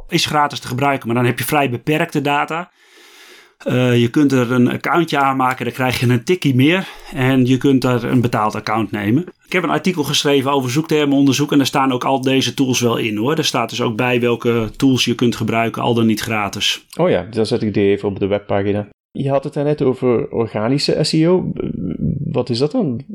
Is 0.07 0.25
gratis 0.25 0.60
te 0.60 0.68
gebruiken, 0.68 1.07
maar 1.07 1.16
dan 1.16 1.25
heb 1.25 1.40
je 1.40 1.46
vrij 1.46 1.69
beperkte 1.69 2.22
data. 2.22 2.72
Je 3.94 4.07
kunt 4.12 4.31
er 4.31 4.51
een 4.51 4.72
accountje 4.72 5.18
aanmaken, 5.18 5.66
dan 5.66 5.74
krijg 5.74 6.00
je 6.00 6.07
een 6.07 6.24
tikkie 6.24 6.56
meer. 6.56 6.88
En 7.13 7.46
je 7.46 7.57
kunt 7.57 7.84
er 7.84 8.04
een 8.04 8.22
betaald 8.22 8.56
account 8.56 8.92
nemen. 8.92 9.25
Ik 9.46 9.51
heb 9.51 9.63
een 9.63 9.69
artikel 9.69 10.04
geschreven 10.04 10.51
over 10.51 10.72
zoektermenonderzoek 10.72 11.51
en 11.51 11.57
daar 11.57 11.68
staan 11.68 11.92
ook 11.92 12.04
al 12.04 12.22
deze 12.22 12.54
tools 12.54 12.80
wel 12.80 12.98
in 12.98 13.18
hoor. 13.18 13.38
Er 13.38 13.46
staat 13.46 13.69
dus 13.69 13.81
ook 13.81 13.96
bij 13.96 14.19
welke 14.19 14.69
tools 14.75 15.06
je 15.06 15.16
kunt 15.16 15.36
gebruiken, 15.36 15.81
al 15.81 15.94
dan 15.94 16.06
niet 16.06 16.22
gratis. 16.22 16.86
Oh 16.98 17.10
ja, 17.10 17.24
dan 17.24 17.46
zet 17.46 17.62
ik 17.62 17.74
die 17.74 17.90
even 17.90 18.07
op 18.07 18.19
de 18.19 18.28
webpagina. 18.28 18.88
Je 19.12 19.30
had 19.30 19.44
het 19.44 19.56
net 19.56 19.82
over 19.82 20.32
organische 20.32 21.04
SEO. 21.04 21.52
Wat 22.26 22.50
is 22.50 22.58
dat 22.58 22.72
dan? 22.72 23.06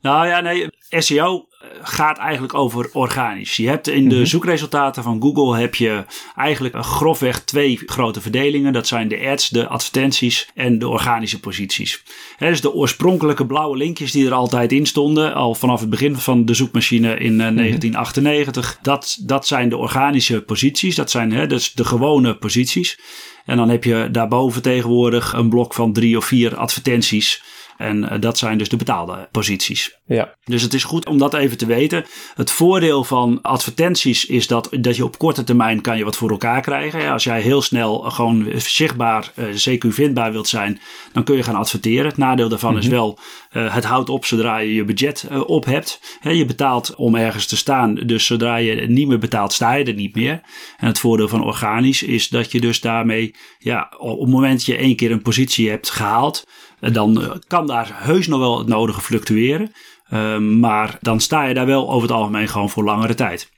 Nou 0.00 0.26
ja, 0.26 0.40
nee, 0.40 0.68
SEO 0.88 1.46
gaat 1.82 2.18
eigenlijk 2.18 2.54
over 2.54 2.90
organisch. 2.92 3.56
Je 3.56 3.68
hebt 3.68 3.88
in 3.88 4.04
de 4.04 4.10
mm-hmm. 4.10 4.26
zoekresultaten 4.26 5.02
van 5.02 5.22
Google 5.22 5.56
heb 5.56 5.74
je 5.74 6.04
eigenlijk 6.36 6.84
grofweg 6.84 7.44
twee 7.44 7.80
grote 7.86 8.20
verdelingen. 8.20 8.72
Dat 8.72 8.86
zijn 8.86 9.08
de 9.08 9.28
ads, 9.28 9.48
de 9.48 9.66
advertenties 9.66 10.48
en 10.54 10.78
de 10.78 10.88
organische 10.88 11.40
posities. 11.40 12.02
He, 12.36 12.48
dus 12.48 12.60
de 12.60 12.72
oorspronkelijke 12.72 13.46
blauwe 13.46 13.76
linkjes 13.76 14.12
die 14.12 14.26
er 14.26 14.32
altijd 14.32 14.72
in 14.72 14.86
stonden, 14.86 15.34
al 15.34 15.54
vanaf 15.54 15.80
het 15.80 15.90
begin 15.90 16.16
van 16.16 16.44
de 16.44 16.54
zoekmachine 16.54 17.16
in 17.16 17.32
uh, 17.32 17.38
1998. 17.38 18.78
Dat, 18.82 19.18
dat 19.20 19.46
zijn 19.46 19.68
de 19.68 19.76
organische 19.76 20.42
posities. 20.42 20.94
Dat 20.94 21.10
zijn 21.10 21.32
he, 21.32 21.46
dus 21.46 21.72
de 21.72 21.84
gewone 21.84 22.36
posities. 22.36 22.98
En 23.44 23.56
dan 23.56 23.68
heb 23.68 23.84
je 23.84 24.08
daarboven 24.12 24.62
tegenwoordig 24.62 25.32
een 25.32 25.48
blok 25.48 25.74
van 25.74 25.92
drie 25.92 26.16
of 26.16 26.24
vier 26.24 26.56
advertenties. 26.56 27.42
En 27.76 28.02
uh, 28.02 28.12
dat 28.20 28.38
zijn 28.38 28.58
dus 28.58 28.68
de 28.68 28.76
betaalde 28.76 29.28
posities. 29.30 29.96
Ja. 30.06 30.34
Dus 30.44 30.62
het 30.62 30.74
is 30.74 30.84
goed 30.84 31.06
om 31.06 31.18
dat 31.18 31.34
even 31.34 31.58
te 31.58 31.66
weten. 31.66 32.04
Het 32.34 32.50
voordeel 32.50 33.04
van 33.04 33.42
advertenties 33.42 34.26
is 34.26 34.46
dat, 34.46 34.68
dat 34.80 34.96
je 34.96 35.04
op 35.04 35.18
korte 35.18 35.44
termijn 35.44 35.80
kan 35.80 35.98
je 35.98 36.04
wat 36.04 36.16
voor 36.16 36.30
elkaar 36.30 36.60
krijgen. 36.60 37.10
Als 37.10 37.24
jij 37.24 37.40
heel 37.40 37.62
snel 37.62 37.98
gewoon 37.98 38.46
zichtbaar, 38.56 39.32
uh, 39.34 39.44
CQ 39.46 39.88
vindbaar 39.88 40.32
wilt 40.32 40.48
zijn, 40.48 40.80
dan 41.12 41.24
kun 41.24 41.36
je 41.36 41.42
gaan 41.42 41.54
adverteren. 41.54 42.06
Het 42.06 42.16
nadeel 42.16 42.48
daarvan 42.48 42.70
mm 42.70 42.76
-hmm. 42.76 42.84
is 42.84 42.92
wel, 42.92 43.18
uh, 43.52 43.74
het 43.74 43.84
houdt 43.84 44.08
op 44.08 44.24
zodra 44.24 44.58
je 44.58 44.74
je 44.74 44.84
budget 44.84 45.26
op 45.46 45.64
hebt. 45.64 46.18
He, 46.20 46.30
je 46.30 46.44
betaalt 46.44 46.94
om 46.94 47.14
ergens 47.14 47.46
te 47.46 47.56
staan, 47.56 47.94
dus 47.94 48.26
zodra 48.26 48.56
je 48.56 48.74
niet 48.74 49.08
meer 49.08 49.18
betaalt, 49.18 49.52
sta 49.52 49.74
je 49.74 49.84
er 49.84 49.94
niet 49.94 50.14
meer. 50.14 50.40
En 50.76 50.86
het 50.86 50.98
voordeel 50.98 51.28
van 51.28 51.44
organisch 51.44 52.02
is 52.02 52.28
dat 52.28 52.52
je 52.52 52.60
dus 52.60 52.80
daarmee, 52.80 53.34
ja, 53.58 53.92
op 53.98 54.20
het 54.20 54.30
moment 54.30 54.56
dat 54.56 54.66
je 54.66 54.76
één 54.76 54.96
keer 54.96 55.10
een 55.10 55.22
positie 55.22 55.70
hebt 55.70 55.90
gehaald, 55.90 56.44
dan 56.80 57.40
kan 57.46 57.66
daar 57.66 57.90
heus 57.92 58.26
nog 58.26 58.38
wel 58.38 58.58
het 58.58 58.66
nodige 58.66 59.00
fluctueren. 59.00 59.70
Uh, 60.12 60.38
maar 60.38 60.98
dan 61.00 61.20
sta 61.20 61.44
je 61.44 61.54
daar 61.54 61.66
wel 61.66 61.90
over 61.90 62.08
het 62.08 62.16
algemeen 62.16 62.48
gewoon 62.48 62.70
voor 62.70 62.84
langere 62.84 63.14
tijd. 63.14 63.54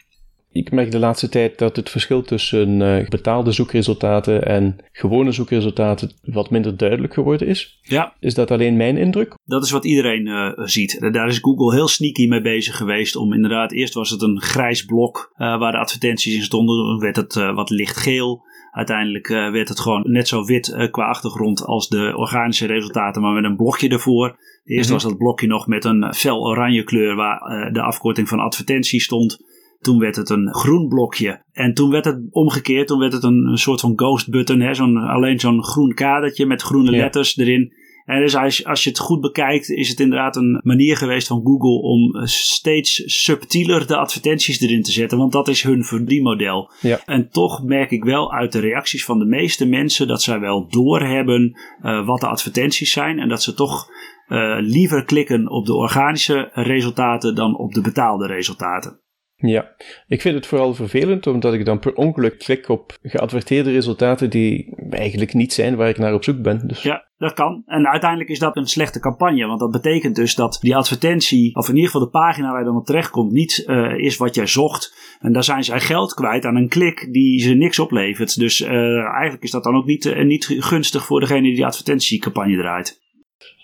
Ik 0.53 0.71
merk 0.71 0.91
de 0.91 0.99
laatste 0.99 1.29
tijd 1.29 1.59
dat 1.59 1.77
het 1.77 1.91
verschil 1.91 2.23
tussen 2.23 2.81
uh, 2.81 3.09
betaalde 3.09 3.53
zoekresultaten 3.53 4.47
en 4.47 4.77
gewone 4.93 5.33
zoekresultaten 5.33 6.13
wat 6.23 6.51
minder 6.51 6.77
duidelijk 6.77 7.15
geworden 7.15 7.47
is. 7.47 7.79
Ja. 7.83 8.15
Is 8.21 8.35
dat 8.35 8.51
alleen 8.51 8.77
mijn 8.77 8.97
indruk? 8.97 9.35
Dat 9.45 9.65
is 9.65 9.71
wat 9.71 9.85
iedereen 9.85 10.27
uh, 10.27 10.51
ziet. 10.55 11.13
Daar 11.13 11.29
is 11.29 11.39
Google 11.39 11.75
heel 11.75 11.89
sneaky 11.89 12.27
mee 12.27 12.41
bezig 12.41 12.77
geweest 12.77 13.17
om 13.17 13.33
inderdaad, 13.33 13.73
eerst 13.73 13.95
was 13.95 14.11
het 14.11 14.23
een 14.23 14.41
grijs 14.41 14.85
blok 14.85 15.33
uh, 15.33 15.59
waar 15.59 15.73
de 15.73 15.79
advertenties 15.79 16.35
in 16.35 16.43
stonden, 16.43 16.87
dan 16.87 16.99
werd 16.99 17.17
het 17.17 17.35
wat 17.35 17.71
lichtgeel. 17.71 18.47
Uiteindelijk 18.71 19.29
uh, 19.29 19.51
werd 19.51 19.69
het 19.69 19.81
gewoon 19.81 20.05
net 20.07 20.29
zo 20.29 20.45
wit 20.45 20.69
uh, 20.69 20.91
qua 20.91 21.05
achtergrond 21.05 21.65
als 21.65 21.89
de 21.89 22.13
organische 22.17 22.67
resultaten, 22.67 23.23
maar 23.23 23.33
met 23.33 23.45
een 23.45 23.57
blokje 23.57 23.89
ervoor. 23.89 24.39
Eerst 24.65 24.91
was 24.91 25.03
dat 25.03 25.19
blokje 25.19 25.47
nog 25.47 25.67
met 25.67 25.85
een 25.85 26.15
fel 26.15 26.47
oranje 26.47 26.85
kleur 26.85 27.15
waar 27.15 27.67
uh, 27.67 27.73
de 27.73 27.83
afkorting 27.83 28.29
van 28.29 28.39
advertentie 28.39 29.01
stond. 29.01 29.47
Toen 29.81 29.99
werd 29.99 30.17
het 30.17 30.31
een 30.31 30.55
groen 30.55 30.89
blokje. 30.89 31.43
En 31.53 31.75
toen 31.75 31.91
werd 31.91 32.05
het 32.05 32.21
omgekeerd. 32.31 32.87
Toen 32.87 32.99
werd 32.99 33.13
het 33.13 33.23
een, 33.23 33.47
een 33.47 33.59
soort 33.59 33.81
van 33.81 33.93
ghost 33.97 34.31
button. 34.31 34.61
Hè? 34.61 34.75
Zo'n, 34.75 34.97
alleen 34.97 35.41
zo'n 35.41 35.65
groen 35.65 35.95
kadertje 35.95 36.47
met 36.47 36.63
groene 36.63 36.91
letters 36.91 37.37
erin. 37.37 37.73
En 38.09 38.21
dus 38.21 38.37
als, 38.37 38.65
als 38.65 38.85
je 38.85 38.91
het 38.91 38.99
goed 38.99 39.21
bekijkt, 39.21 39.71
is 39.71 39.89
het 39.89 40.01
inderdaad 40.01 40.37
een 40.37 40.61
manier 40.63 40.97
geweest 40.97 41.27
van 41.27 41.41
Google 41.45 41.81
om 41.83 42.27
steeds 42.27 43.03
subtieler 43.07 43.87
de 43.87 43.97
advertenties 43.97 44.61
erin 44.61 44.83
te 44.83 44.93
zetten. 44.93 45.19
Want 45.19 45.33
dat 45.33 45.49
is 45.49 45.63
hun 45.63 45.85
verdienmodel. 45.85 46.71
Ja. 46.81 47.01
En 47.05 47.31
toch 47.31 47.63
merk 47.63 47.91
ik 47.91 48.05
wel 48.05 48.33
uit 48.33 48.53
de 48.53 48.61
reacties 48.61 49.05
van 49.05 49.19
de 49.19 49.25
meeste 49.25 49.67
mensen 49.67 50.09
dat 50.09 50.23
zij 50.23 50.41
wel 50.41 50.69
doorhebben 50.69 51.59
uh, 51.83 52.07
wat 52.07 52.21
de 52.21 52.27
advertenties 52.27 52.93
zijn. 52.93 53.19
En 53.19 53.29
dat 53.29 53.43
ze 53.43 53.55
toch 53.55 53.91
uh, 54.29 54.57
liever 54.61 55.05
klikken 55.05 55.51
op 55.51 55.67
de 55.67 55.75
organische 55.75 56.51
resultaten 56.53 57.35
dan 57.35 57.57
op 57.57 57.73
de 57.73 57.81
betaalde 57.81 58.27
resultaten. 58.27 59.01
Ja, 59.41 59.75
ik 60.07 60.21
vind 60.21 60.35
het 60.35 60.47
vooral 60.47 60.75
vervelend 60.75 61.27
omdat 61.27 61.55
ik 61.55 61.65
dan 61.65 61.79
per 61.79 61.95
ongeluk 61.95 62.39
klik 62.39 62.69
op 62.69 62.99
geadverteerde 63.03 63.71
resultaten 63.71 64.31
die 64.31 64.75
eigenlijk 64.91 65.35
niet 65.35 65.53
zijn 65.53 65.77
waar 65.77 65.89
ik 65.89 65.99
naar 65.99 66.15
op 66.15 66.25
zoek 66.25 66.43
ben. 66.43 66.69
Dus. 66.69 66.83
Ja, 66.83 67.07
dat 67.19 67.33
kan. 67.33 67.63
En 67.67 67.87
uiteindelijk 67.89 68.31
is 68.31 68.39
dat 68.39 68.57
een 68.57 68.67
slechte 68.67 69.01
campagne, 69.01 69.47
want 69.47 69.61
dat 69.61 69.71
betekent 69.71 70.17
dus 70.17 70.35
dat 70.35 70.59
die 70.61 70.77
advertentie, 70.77 71.55
of 71.57 71.69
in 71.69 71.75
ieder 71.75 71.91
geval 71.91 72.07
de 72.07 72.11
pagina 72.11 72.51
waar 72.51 72.59
je 72.59 72.65
dan 72.65 72.77
op 72.77 72.87
terechtkomt, 72.87 73.33
niet 73.33 73.65
uh, 73.67 73.99
is 73.99 74.17
wat 74.17 74.35
jij 74.35 74.47
zocht. 74.47 75.17
En 75.21 75.33
daar 75.33 75.45
zijn 75.45 75.65
zij 75.65 75.81
geld 75.81 76.15
kwijt 76.15 76.45
aan 76.45 76.57
een 76.57 76.69
klik 76.69 77.09
die 77.13 77.41
ze 77.41 77.55
niks 77.55 77.79
oplevert. 77.79 78.39
Dus 78.39 78.61
uh, 78.61 78.71
eigenlijk 78.99 79.43
is 79.43 79.51
dat 79.51 79.65
dan 79.65 79.77
ook 79.77 79.87
niet, 79.87 80.05
uh, 80.05 80.25
niet 80.25 80.45
gunstig 80.45 81.07
voor 81.07 81.21
degene 81.21 81.43
die 81.43 81.55
die 81.55 81.67
advertentiecampagne 81.67 82.57
draait. 82.57 83.01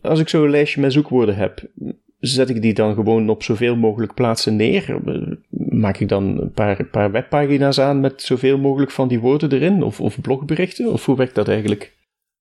Als 0.00 0.20
ik 0.20 0.28
zo'n 0.28 0.50
lijstje 0.50 0.80
met 0.80 0.92
zoekwoorden 0.92 1.36
heb, 1.36 1.68
zet 2.26 2.50
ik 2.50 2.62
die 2.62 2.74
dan 2.74 2.94
gewoon 2.94 3.28
op 3.28 3.42
zoveel 3.42 3.76
mogelijk 3.76 4.14
plaatsen 4.14 4.56
neer? 4.56 5.00
Maak 5.68 5.98
ik 5.98 6.08
dan 6.08 6.40
een 6.40 6.52
paar, 6.52 6.84
paar 6.84 7.10
webpagina's 7.10 7.80
aan 7.80 8.00
met 8.00 8.22
zoveel 8.22 8.58
mogelijk 8.58 8.90
van 8.90 9.08
die 9.08 9.20
woorden 9.20 9.52
erin? 9.52 9.82
Of, 9.82 10.00
of 10.00 10.20
blogberichten? 10.20 10.92
Of 10.92 11.04
hoe 11.04 11.16
werkt 11.16 11.34
dat 11.34 11.48
eigenlijk? 11.48 11.92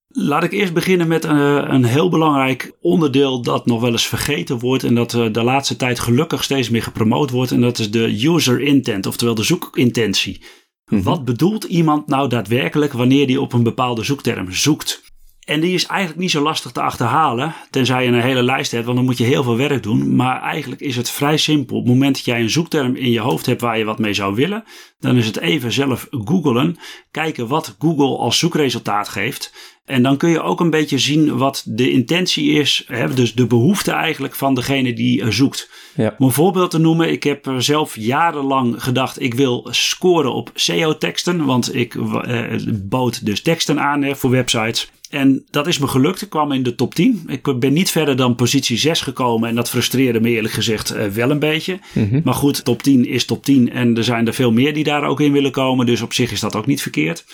Laat 0.08 0.44
ik 0.44 0.52
eerst 0.52 0.74
beginnen 0.74 1.08
met 1.08 1.24
een, 1.24 1.74
een 1.74 1.84
heel 1.84 2.10
belangrijk 2.10 2.72
onderdeel 2.82 3.42
dat 3.42 3.66
nog 3.66 3.82
wel 3.82 3.92
eens 3.92 4.08
vergeten 4.08 4.60
wordt 4.60 4.84
en 4.84 4.96
dat 4.96 5.12
de 5.12 5.44
laatste 5.44 5.76
tijd 5.76 6.00
gelukkig 6.00 6.44
steeds 6.44 6.70
meer 6.70 6.84
gepromoot 6.84 7.30
wordt. 7.30 7.52
En 7.52 7.62
dat 7.62 7.80
is 7.80 7.92
de 7.92 8.28
user 8.28 8.62
intent, 8.62 9.06
oftewel 9.06 9.36
de 9.36 9.44
zoekintentie. 9.44 10.42
Mm-hmm. 10.86 11.06
Wat 11.06 11.26
bedoelt 11.26 11.64
iemand 11.64 12.08
nou 12.08 12.30
daadwerkelijk 12.30 12.94
wanneer 12.94 13.26
hij 13.26 13.38
op 13.38 13.54
een 13.54 13.64
bepaalde 13.64 14.04
zoekterm 14.04 14.52
zoekt? 14.52 15.03
En 15.46 15.60
die 15.60 15.74
is 15.74 15.86
eigenlijk 15.86 16.20
niet 16.20 16.32
zo 16.32 16.42
lastig 16.42 16.72
te 16.72 16.82
achterhalen, 16.82 17.54
tenzij 17.70 18.04
je 18.04 18.12
een 18.12 18.22
hele 18.22 18.44
lijst 18.44 18.72
hebt, 18.72 18.86
want 18.86 18.98
dan 18.98 19.06
moet 19.06 19.18
je 19.18 19.24
heel 19.24 19.44
veel 19.44 19.58
werk 19.58 19.84
doen. 19.84 20.16
Maar 20.16 20.42
eigenlijk 20.42 20.82
is 20.82 20.96
het 20.96 21.10
vrij 21.10 21.38
simpel. 21.38 21.78
Op 21.78 21.84
het 21.84 21.94
moment 21.94 22.16
dat 22.16 22.26
jij 22.26 22.40
een 22.40 22.50
zoekterm 22.50 22.96
in 22.96 23.12
je 23.12 23.20
hoofd 23.20 23.46
hebt 23.46 23.62
waar 23.62 23.78
je 23.78 23.84
wat 23.84 24.00
mee 24.00 24.14
zou 24.14 24.36
willen, 24.36 24.64
dan 25.00 25.18
is 25.18 25.26
het 25.26 25.40
even 25.40 25.72
zelf 25.72 26.08
googelen, 26.10 26.78
kijken 27.12 27.48
wat 27.48 27.76
Google 27.80 28.18
als 28.18 28.40
zoekresultaat 28.40 29.10
geeft. 29.10 29.54
En 29.86 30.04
dan 30.04 30.18
kun 30.18 30.30
je 30.30 30.42
ook 30.42 30.60
een 30.60 30.70
beetje 30.70 30.98
zien 30.98 31.38
wat 31.38 31.64
de 31.66 31.92
intentie 31.92 32.52
is, 32.52 32.84
hè, 32.88 33.14
dus 33.14 33.34
de 33.34 33.48
behoefte 33.48 33.92
eigenlijk 33.92 34.36
van 34.36 34.56
degene 34.56 34.94
die 34.94 35.32
zoekt. 35.32 35.70
Ja. 35.96 36.16
Om 36.18 36.26
een 36.26 36.32
voorbeeld 36.32 36.72
te 36.72 36.78
noemen, 36.78 37.12
ik 37.12 37.24
heb 37.24 37.54
zelf 37.58 37.96
jarenlang 37.96 38.84
gedacht, 38.84 39.22
ik 39.22 39.34
wil 39.34 39.68
scoren 39.72 40.34
op 40.34 40.52
SEO-teksten, 40.54 41.46
want 41.46 41.76
ik 41.76 41.94
uh, 41.94 42.54
bood 42.74 43.26
dus 43.26 43.42
teksten 43.42 43.80
aan 43.80 44.02
hè, 44.04 44.16
voor 44.16 44.30
websites. 44.30 44.92
En 45.14 45.46
dat 45.50 45.68
is 45.68 45.78
me 45.78 45.88
gelukt. 45.88 46.22
Ik 46.22 46.30
kwam 46.30 46.52
in 46.52 46.64
de 46.64 46.76
top 46.76 46.96
10. 46.96 47.24
Ik 47.28 47.60
ben 47.60 47.74
niet 47.74 47.92
verder 47.92 48.16
dan 48.16 48.36
positie 48.36 48.78
6 48.78 49.02
gekomen. 49.02 49.50
En 49.50 49.56
dat 49.56 49.70
frustreerde 49.70 50.20
me 50.20 50.30
eerlijk 50.30 50.54
gezegd 50.54 50.96
uh, 50.96 51.06
wel 51.06 51.30
een 51.30 51.40
beetje. 51.40 51.80
Mm-hmm. 51.94 52.22
Maar 52.24 52.34
goed, 52.34 52.66
top 52.66 52.84
10 52.84 53.06
is 53.08 53.26
top 53.26 53.44
10. 53.44 53.72
En 53.72 53.98
er 53.98 54.04
zijn 54.04 54.28
er 54.28 54.34
veel 54.34 54.52
meer 54.52 54.74
die 54.74 54.84
daar 54.84 55.04
ook 55.04 55.22
in 55.22 55.32
willen 55.32 55.52
komen. 55.52 55.86
Dus 55.86 56.02
op 56.02 56.14
zich 56.14 56.32
is 56.32 56.40
dat 56.40 56.56
ook 56.56 56.66
niet 56.66 56.82
verkeerd. 56.82 57.26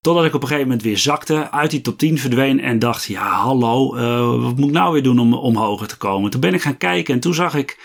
Totdat 0.00 0.24
ik 0.24 0.34
op 0.34 0.42
een 0.42 0.48
gegeven 0.48 0.68
moment 0.68 0.86
weer 0.86 0.98
zakte, 0.98 1.50
uit 1.50 1.70
die 1.70 1.80
top 1.80 1.98
10 1.98 2.18
verdween 2.18 2.60
en 2.60 2.78
dacht: 2.78 3.04
ja, 3.04 3.30
hallo, 3.30 3.96
uh, 3.96 4.42
wat 4.42 4.56
moet 4.56 4.68
ik 4.68 4.74
nou 4.74 4.92
weer 4.92 5.02
doen 5.02 5.18
om, 5.18 5.34
om 5.34 5.56
hoger 5.56 5.88
te 5.88 5.96
komen? 5.96 6.30
Toen 6.30 6.40
ben 6.40 6.54
ik 6.54 6.62
gaan 6.62 6.76
kijken 6.76 7.14
en 7.14 7.20
toen 7.20 7.34
zag 7.34 7.54
ik 7.54 7.78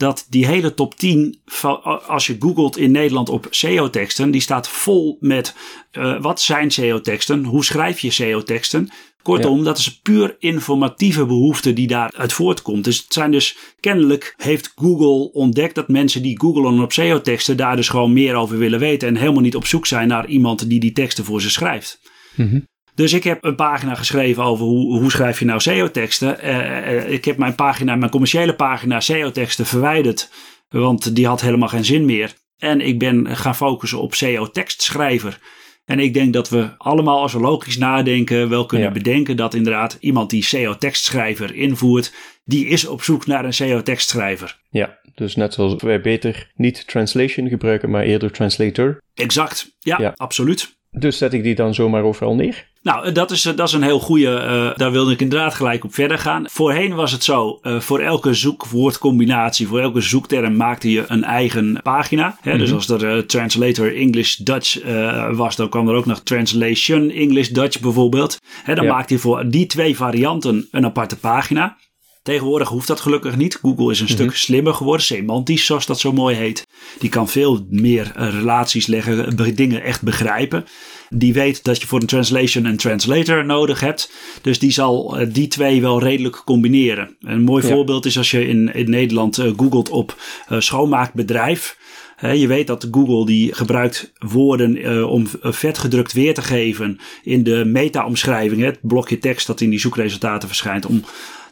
dat 0.00 0.26
die 0.28 0.46
hele 0.46 0.74
top 0.74 0.94
10, 0.94 1.38
als 2.06 2.26
je 2.26 2.36
googelt 2.38 2.76
in 2.76 2.90
Nederland 2.90 3.28
op 3.28 3.46
SEO-teksten, 3.50 4.30
die 4.30 4.40
staat 4.40 4.68
vol 4.68 5.16
met 5.20 5.54
uh, 5.92 6.20
wat 6.20 6.40
zijn 6.40 6.70
SEO-teksten, 6.70 7.44
hoe 7.44 7.64
schrijf 7.64 8.00
je 8.00 8.10
SEO-teksten. 8.10 8.90
Kortom, 9.22 9.58
ja. 9.58 9.64
dat 9.64 9.78
is 9.78 10.00
puur 10.00 10.36
informatieve 10.38 11.26
behoefte 11.26 11.72
die 11.72 11.86
daaruit 11.86 12.32
voortkomt. 12.32 12.84
Dus 12.84 12.98
het 12.98 13.12
zijn 13.12 13.30
dus 13.30 13.56
kennelijk 13.80 14.34
heeft 14.36 14.72
Google 14.76 15.32
ontdekt 15.32 15.74
dat 15.74 15.88
mensen 15.88 16.22
die 16.22 16.40
googelen 16.40 16.80
op 16.80 16.92
SEO-teksten 16.92 17.56
daar 17.56 17.76
dus 17.76 17.88
gewoon 17.88 18.12
meer 18.12 18.34
over 18.34 18.58
willen 18.58 18.78
weten 18.78 19.08
en 19.08 19.16
helemaal 19.16 19.42
niet 19.42 19.56
op 19.56 19.66
zoek 19.66 19.86
zijn 19.86 20.08
naar 20.08 20.26
iemand 20.26 20.68
die 20.68 20.80
die 20.80 20.92
teksten 20.92 21.24
voor 21.24 21.40
ze 21.42 21.50
schrijft. 21.50 22.00
Mm-hmm. 22.34 22.66
Dus 22.94 23.12
ik 23.12 23.24
heb 23.24 23.44
een 23.44 23.54
pagina 23.54 23.94
geschreven 23.94 24.42
over 24.42 24.64
hoe, 24.64 24.98
hoe 24.98 25.10
schrijf 25.10 25.38
je 25.38 25.44
nou 25.44 25.60
SEO-teksten. 25.60 26.38
Uh, 26.44 27.10
ik 27.10 27.24
heb 27.24 27.36
mijn 27.36 27.54
pagina, 27.54 27.96
mijn 27.96 28.10
commerciële 28.10 28.54
pagina 28.54 29.00
SEO-teksten 29.00 29.66
verwijderd, 29.66 30.30
want 30.68 31.14
die 31.14 31.26
had 31.26 31.40
helemaal 31.40 31.68
geen 31.68 31.84
zin 31.84 32.04
meer. 32.04 32.34
En 32.58 32.80
ik 32.80 32.98
ben 32.98 33.36
gaan 33.36 33.56
focussen 33.56 34.00
op 34.00 34.14
SEO-tekstschrijver. 34.14 35.38
En 35.84 35.98
ik 35.98 36.14
denk 36.14 36.32
dat 36.32 36.48
we 36.48 36.70
allemaal, 36.78 37.20
als 37.20 37.32
we 37.32 37.40
logisch 37.40 37.78
nadenken, 37.78 38.48
wel 38.48 38.66
kunnen 38.66 38.86
ja. 38.86 38.92
bedenken 38.92 39.36
dat 39.36 39.54
inderdaad 39.54 39.96
iemand 40.00 40.30
die 40.30 40.44
SEO-tekstschrijver 40.44 41.54
invoert, 41.54 42.12
die 42.44 42.66
is 42.66 42.86
op 42.86 43.02
zoek 43.02 43.26
naar 43.26 43.44
een 43.44 43.54
SEO-tekstschrijver. 43.54 44.60
Ja, 44.70 44.98
dus 45.14 45.36
net 45.36 45.54
zoals 45.54 45.74
wij 45.82 46.00
beter 46.00 46.50
niet 46.54 46.86
translation 46.86 47.48
gebruiken, 47.48 47.90
maar 47.90 48.02
eerder 48.02 48.32
translator. 48.32 49.02
Exact, 49.14 49.76
ja, 49.78 49.98
ja. 50.00 50.12
absoluut. 50.16 50.78
Dus 50.90 51.18
zet 51.18 51.32
ik 51.32 51.42
die 51.42 51.54
dan 51.54 51.74
zomaar 51.74 52.02
overal 52.02 52.34
neer? 52.34 52.68
Nou, 52.82 53.12
dat 53.12 53.30
is, 53.30 53.42
dat 53.42 53.68
is 53.68 53.72
een 53.72 53.82
heel 53.82 54.00
goede. 54.00 54.26
Uh, 54.26 54.78
daar 54.78 54.92
wilde 54.92 55.12
ik 55.12 55.20
inderdaad 55.20 55.54
gelijk 55.54 55.84
op 55.84 55.94
verder 55.94 56.18
gaan. 56.18 56.44
Voorheen 56.50 56.94
was 56.94 57.12
het 57.12 57.24
zo: 57.24 57.58
uh, 57.62 57.80
voor 57.80 58.00
elke 58.00 58.34
zoekwoordcombinatie, 58.34 59.66
voor 59.66 59.80
elke 59.80 60.00
zoekterm 60.00 60.56
maakte 60.56 60.90
je 60.90 61.04
een 61.08 61.24
eigen 61.24 61.80
pagina. 61.82 62.38
Hè? 62.40 62.58
Dus 62.58 62.72
als 62.72 62.88
er 62.88 63.16
uh, 63.16 63.22
translator 63.22 63.96
English 63.96 64.36
Dutch 64.36 64.78
was, 65.32 65.56
dan 65.56 65.68
kwam 65.68 65.88
er 65.88 65.94
ook 65.94 66.06
nog 66.06 66.20
translation 66.20 67.10
English 67.10 67.48
Dutch 67.48 67.80
bijvoorbeeld. 67.80 68.38
Hè, 68.64 68.74
dan 68.74 68.84
ja. 68.84 68.92
maakte 68.92 69.14
je 69.14 69.20
voor 69.20 69.50
die 69.50 69.66
twee 69.66 69.96
varianten 69.96 70.68
een 70.70 70.84
aparte 70.84 71.18
pagina. 71.18 71.76
Tegenwoordig 72.22 72.68
hoeft 72.68 72.86
dat 72.86 73.00
gelukkig 73.00 73.36
niet. 73.36 73.58
Google 73.62 73.90
is 73.90 74.00
een 74.00 74.08
stuk 74.08 74.36
slimmer 74.36 74.74
geworden, 74.74 75.06
semantisch 75.06 75.64
zoals 75.64 75.86
dat 75.86 76.00
zo 76.00 76.12
mooi 76.12 76.36
heet. 76.36 76.66
Die 76.98 77.10
kan 77.10 77.28
veel 77.28 77.66
meer 77.70 78.12
relaties 78.14 78.86
leggen, 78.86 79.54
dingen 79.54 79.82
echt 79.82 80.02
begrijpen. 80.02 80.64
Die 81.08 81.32
weet 81.32 81.64
dat 81.64 81.80
je 81.80 81.86
voor 81.86 82.00
een 82.00 82.06
translation 82.06 82.64
een 82.64 82.76
translator 82.76 83.44
nodig 83.44 83.80
hebt. 83.80 84.12
Dus 84.42 84.58
die 84.58 84.70
zal 84.70 85.18
die 85.32 85.48
twee 85.48 85.80
wel 85.80 86.02
redelijk 86.02 86.42
combineren. 86.44 87.16
Een 87.20 87.42
mooi 87.42 87.66
ja. 87.66 87.72
voorbeeld 87.72 88.06
is 88.06 88.16
als 88.16 88.30
je 88.30 88.46
in, 88.46 88.74
in 88.74 88.90
Nederland 88.90 89.38
uh, 89.38 89.52
googelt 89.56 89.88
op 89.88 90.16
schoonmaakbedrijf. 90.58 91.78
He, 92.16 92.30
je 92.30 92.46
weet 92.46 92.66
dat 92.66 92.88
Google 92.90 93.26
die 93.26 93.54
gebruikt 93.54 94.12
woorden 94.18 94.76
uh, 94.76 95.10
om 95.10 95.26
vetgedrukt 95.42 96.12
weer 96.12 96.34
te 96.34 96.42
geven 96.42 96.98
in 97.22 97.42
de 97.42 97.64
meta-omschrijving. 97.64 98.62
Het 98.62 98.78
blokje 98.82 99.18
tekst 99.18 99.46
dat 99.46 99.60
in 99.60 99.70
die 99.70 99.80
zoekresultaten 99.80 100.48
verschijnt. 100.48 100.86
Om 100.86 101.04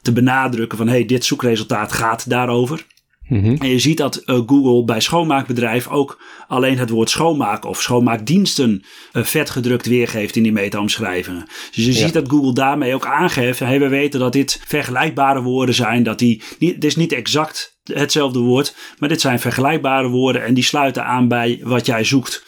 te 0.02 0.12
benadrukken 0.12 0.78
van 0.78 0.88
hey, 0.88 1.04
dit 1.04 1.24
zoekresultaat 1.24 1.92
gaat 1.92 2.30
daarover. 2.30 2.86
Mm-hmm. 3.28 3.56
En 3.56 3.68
je 3.68 3.78
ziet 3.78 3.96
dat 3.96 4.22
uh, 4.26 4.40
Google 4.46 4.84
bij 4.84 5.00
schoonmaakbedrijf 5.00 5.88
ook 5.88 6.20
alleen 6.48 6.78
het 6.78 6.90
woord 6.90 7.10
schoonmaak 7.10 7.64
of 7.64 7.82
schoonmaakdiensten 7.82 8.82
uh, 9.12 9.24
vetgedrukt 9.24 9.86
weergeeft 9.86 10.36
in 10.36 10.42
die 10.42 10.52
meta-omschrijvingen. 10.52 11.44
Dus 11.74 11.84
je 11.84 11.92
ja. 11.92 11.98
ziet 11.98 12.12
dat 12.12 12.28
Google 12.28 12.52
daarmee 12.52 12.94
ook 12.94 13.06
aangeeft, 13.06 13.58
hey, 13.58 13.80
we 13.80 13.88
weten 13.88 14.20
dat 14.20 14.32
dit 14.32 14.60
vergelijkbare 14.66 15.42
woorden 15.42 15.74
zijn, 15.74 16.02
dat 16.02 16.18
die, 16.18 16.42
niet, 16.58 16.74
het 16.74 16.84
is 16.84 16.96
niet 16.96 17.12
exact 17.12 17.78
hetzelfde 17.82 18.38
woord, 18.38 18.74
maar 18.98 19.08
dit 19.08 19.20
zijn 19.20 19.40
vergelijkbare 19.40 20.08
woorden 20.08 20.44
en 20.44 20.54
die 20.54 20.64
sluiten 20.64 21.04
aan 21.04 21.28
bij 21.28 21.60
wat 21.62 21.86
jij 21.86 22.04
zoekt. 22.04 22.46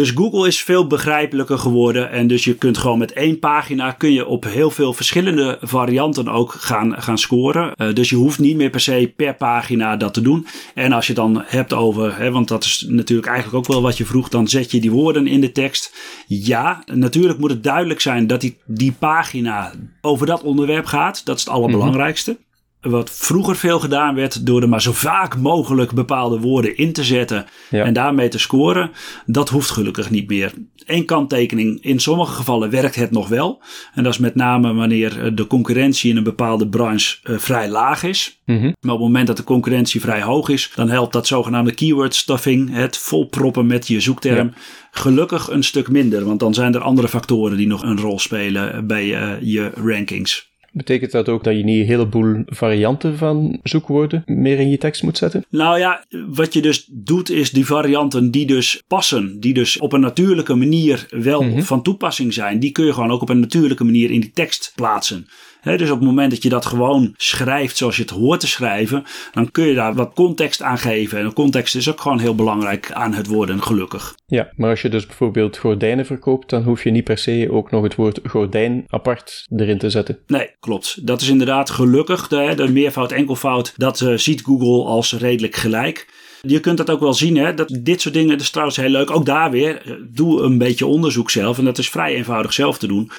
Dus 0.00 0.10
Google 0.10 0.46
is 0.46 0.62
veel 0.62 0.86
begrijpelijker 0.86 1.58
geworden. 1.58 2.10
En 2.10 2.26
dus 2.26 2.44
je 2.44 2.54
kunt 2.54 2.78
gewoon 2.78 2.98
met 2.98 3.12
één 3.12 3.38
pagina 3.38 3.92
kun 3.92 4.12
je 4.12 4.26
op 4.26 4.44
heel 4.44 4.70
veel 4.70 4.92
verschillende 4.92 5.58
varianten 5.60 6.28
ook 6.28 6.52
gaan, 6.52 7.02
gaan 7.02 7.18
scoren. 7.18 7.72
Uh, 7.76 7.94
dus 7.94 8.10
je 8.10 8.16
hoeft 8.16 8.38
niet 8.38 8.56
meer 8.56 8.70
per 8.70 8.80
se 8.80 9.12
per 9.16 9.34
pagina 9.34 9.96
dat 9.96 10.14
te 10.14 10.20
doen. 10.20 10.46
En 10.74 10.92
als 10.92 11.06
je 11.06 11.14
dan 11.14 11.42
hebt 11.46 11.72
over, 11.72 12.16
hè, 12.16 12.30
want 12.30 12.48
dat 12.48 12.64
is 12.64 12.84
natuurlijk 12.88 13.28
eigenlijk 13.28 13.58
ook 13.58 13.72
wel 13.72 13.82
wat 13.82 13.96
je 13.96 14.04
vroeg, 14.04 14.28
dan 14.28 14.48
zet 14.48 14.70
je 14.70 14.80
die 14.80 14.90
woorden 14.90 15.26
in 15.26 15.40
de 15.40 15.52
tekst. 15.52 15.94
Ja, 16.26 16.82
natuurlijk 16.92 17.38
moet 17.38 17.50
het 17.50 17.64
duidelijk 17.64 18.00
zijn 18.00 18.26
dat 18.26 18.40
die, 18.40 18.56
die 18.66 18.92
pagina 18.92 19.72
over 20.00 20.26
dat 20.26 20.42
onderwerp 20.42 20.86
gaat. 20.86 21.24
Dat 21.24 21.36
is 21.36 21.44
het 21.44 21.52
allerbelangrijkste. 21.52 22.30
Mm-hmm. 22.30 22.49
Wat 22.80 23.10
vroeger 23.10 23.56
veel 23.56 23.80
gedaan 23.80 24.14
werd 24.14 24.46
door 24.46 24.62
er 24.62 24.68
maar 24.68 24.82
zo 24.82 24.92
vaak 24.92 25.36
mogelijk 25.36 25.92
bepaalde 25.92 26.38
woorden 26.38 26.76
in 26.76 26.92
te 26.92 27.04
zetten 27.04 27.46
Ja. 27.70 27.84
en 27.84 27.92
daarmee 27.92 28.28
te 28.28 28.38
scoren, 28.38 28.90
dat 29.26 29.48
hoeft 29.48 29.70
gelukkig 29.70 30.10
niet 30.10 30.28
meer. 30.28 30.52
Eén 30.86 31.04
kanttekening, 31.04 31.82
in 31.84 31.98
sommige 32.00 32.32
gevallen 32.32 32.70
werkt 32.70 32.94
het 32.94 33.10
nog 33.10 33.28
wel. 33.28 33.62
En 33.94 34.02
dat 34.02 34.12
is 34.12 34.18
met 34.18 34.34
name 34.34 34.74
wanneer 34.74 35.24
eh, 35.24 35.30
de 35.34 35.46
concurrentie 35.46 36.10
in 36.10 36.16
een 36.16 36.22
bepaalde 36.22 36.68
branche 36.68 37.16
eh, 37.22 37.38
vrij 37.38 37.68
laag 37.68 38.02
is. 38.02 38.40
Mhm. 38.44 38.62
Maar 38.62 38.94
op 38.94 39.00
het 39.00 39.06
moment 39.08 39.26
dat 39.26 39.36
de 39.36 39.44
concurrentie 39.44 40.00
vrij 40.00 40.22
hoog 40.22 40.48
is, 40.48 40.72
dan 40.74 40.88
helpt 40.88 41.12
dat 41.12 41.26
zogenaamde 41.26 41.74
keyword 41.74 42.14
stuffing, 42.14 42.72
het 42.74 42.96
volproppen 42.98 43.66
met 43.66 43.88
je 43.88 44.00
zoekterm, 44.00 44.52
gelukkig 44.90 45.50
een 45.50 45.64
stuk 45.64 45.88
minder. 45.88 46.24
Want 46.24 46.40
dan 46.40 46.54
zijn 46.54 46.74
er 46.74 46.80
andere 46.80 47.08
factoren 47.08 47.56
die 47.56 47.66
nog 47.66 47.82
een 47.82 48.00
rol 48.00 48.18
spelen 48.18 48.86
bij 48.86 49.14
eh, 49.14 49.30
je 49.40 49.70
rankings. 49.84 50.49
Betekent 50.72 51.10
dat 51.10 51.28
ook 51.28 51.44
dat 51.44 51.56
je 51.56 51.64
niet 51.64 51.80
een 51.80 51.86
heleboel 51.86 52.42
varianten 52.46 53.16
van 53.16 53.58
zoekwoorden 53.62 54.22
meer 54.26 54.58
in 54.58 54.70
je 54.70 54.78
tekst 54.78 55.02
moet 55.02 55.18
zetten? 55.18 55.44
Nou 55.48 55.78
ja, 55.78 56.04
wat 56.28 56.52
je 56.52 56.62
dus 56.62 56.86
doet 56.90 57.30
is 57.30 57.50
die 57.50 57.66
varianten 57.66 58.30
die 58.30 58.46
dus 58.46 58.82
passen, 58.86 59.40
die 59.40 59.54
dus 59.54 59.78
op 59.78 59.92
een 59.92 60.00
natuurlijke 60.00 60.54
manier 60.54 61.06
wel 61.10 61.42
Mhm. 61.42 61.60
van 61.60 61.82
toepassing 61.82 62.32
zijn, 62.34 62.58
die 62.60 62.72
kun 62.72 62.84
je 62.84 62.92
gewoon 62.92 63.10
ook 63.10 63.22
op 63.22 63.28
een 63.28 63.40
natuurlijke 63.40 63.84
manier 63.84 64.10
in 64.10 64.20
die 64.20 64.30
tekst 64.34 64.72
plaatsen. 64.74 65.26
Dus 65.62 65.90
op 65.90 65.98
het 65.98 66.06
moment 66.06 66.30
dat 66.30 66.42
je 66.42 66.48
dat 66.48 66.66
gewoon 66.66 67.14
schrijft 67.16 67.76
zoals 67.76 67.96
je 67.96 68.02
het 68.02 68.10
hoort 68.10 68.40
te 68.40 68.46
schrijven, 68.46 69.04
dan 69.32 69.50
kun 69.50 69.66
je 69.66 69.74
daar 69.74 69.94
wat 69.94 70.14
context 70.14 70.62
aan 70.62 70.78
geven. 70.78 71.18
En 71.18 71.24
de 71.24 71.32
context 71.32 71.74
is 71.74 71.90
ook 71.90 72.00
gewoon 72.00 72.18
heel 72.18 72.34
belangrijk 72.34 72.92
aan 72.92 73.14
het 73.14 73.26
worden, 73.26 73.62
gelukkig. 73.62 74.14
Ja, 74.26 74.52
maar 74.56 74.70
als 74.70 74.82
je 74.82 74.88
dus 74.88 75.06
bijvoorbeeld 75.06 75.56
gordijnen 75.56 76.06
verkoopt, 76.06 76.50
dan 76.50 76.62
hoef 76.62 76.84
je 76.84 76.90
niet 76.90 77.04
per 77.04 77.18
se 77.18 77.48
ook 77.50 77.70
nog 77.70 77.82
het 77.82 77.94
woord 77.94 78.20
gordijn 78.24 78.84
apart 78.88 79.46
erin 79.56 79.78
te 79.78 79.90
zetten. 79.90 80.18
Nee, 80.26 80.50
klopt. 80.60 81.06
Dat 81.06 81.20
is 81.20 81.28
inderdaad 81.28 81.70
gelukkig. 81.70 82.28
De, 82.28 82.52
de 82.56 82.68
meervoud, 82.68 83.12
enkelvoud, 83.12 83.72
dat 83.76 84.00
eh, 84.00 84.14
ziet 84.14 84.42
Google 84.42 84.84
als 84.84 85.12
redelijk 85.12 85.54
gelijk. 85.54 86.08
Je 86.40 86.60
kunt 86.60 86.76
dat 86.76 86.90
ook 86.90 87.00
wel 87.00 87.14
zien, 87.14 87.36
hè? 87.36 87.54
Dat 87.54 87.78
dit 87.80 88.00
soort 88.00 88.14
dingen, 88.14 88.30
dat 88.30 88.40
is 88.40 88.50
trouwens 88.50 88.76
heel 88.76 88.88
leuk. 88.88 89.10
Ook 89.10 89.26
daar 89.26 89.50
weer, 89.50 89.82
eh, 89.84 89.92
doe 90.10 90.42
een 90.42 90.58
beetje 90.58 90.86
onderzoek 90.86 91.30
zelf. 91.30 91.58
En 91.58 91.64
dat 91.64 91.78
is 91.78 91.90
vrij 91.90 92.14
eenvoudig 92.14 92.52
zelf 92.52 92.78
te 92.78 92.86
doen. 92.86 93.10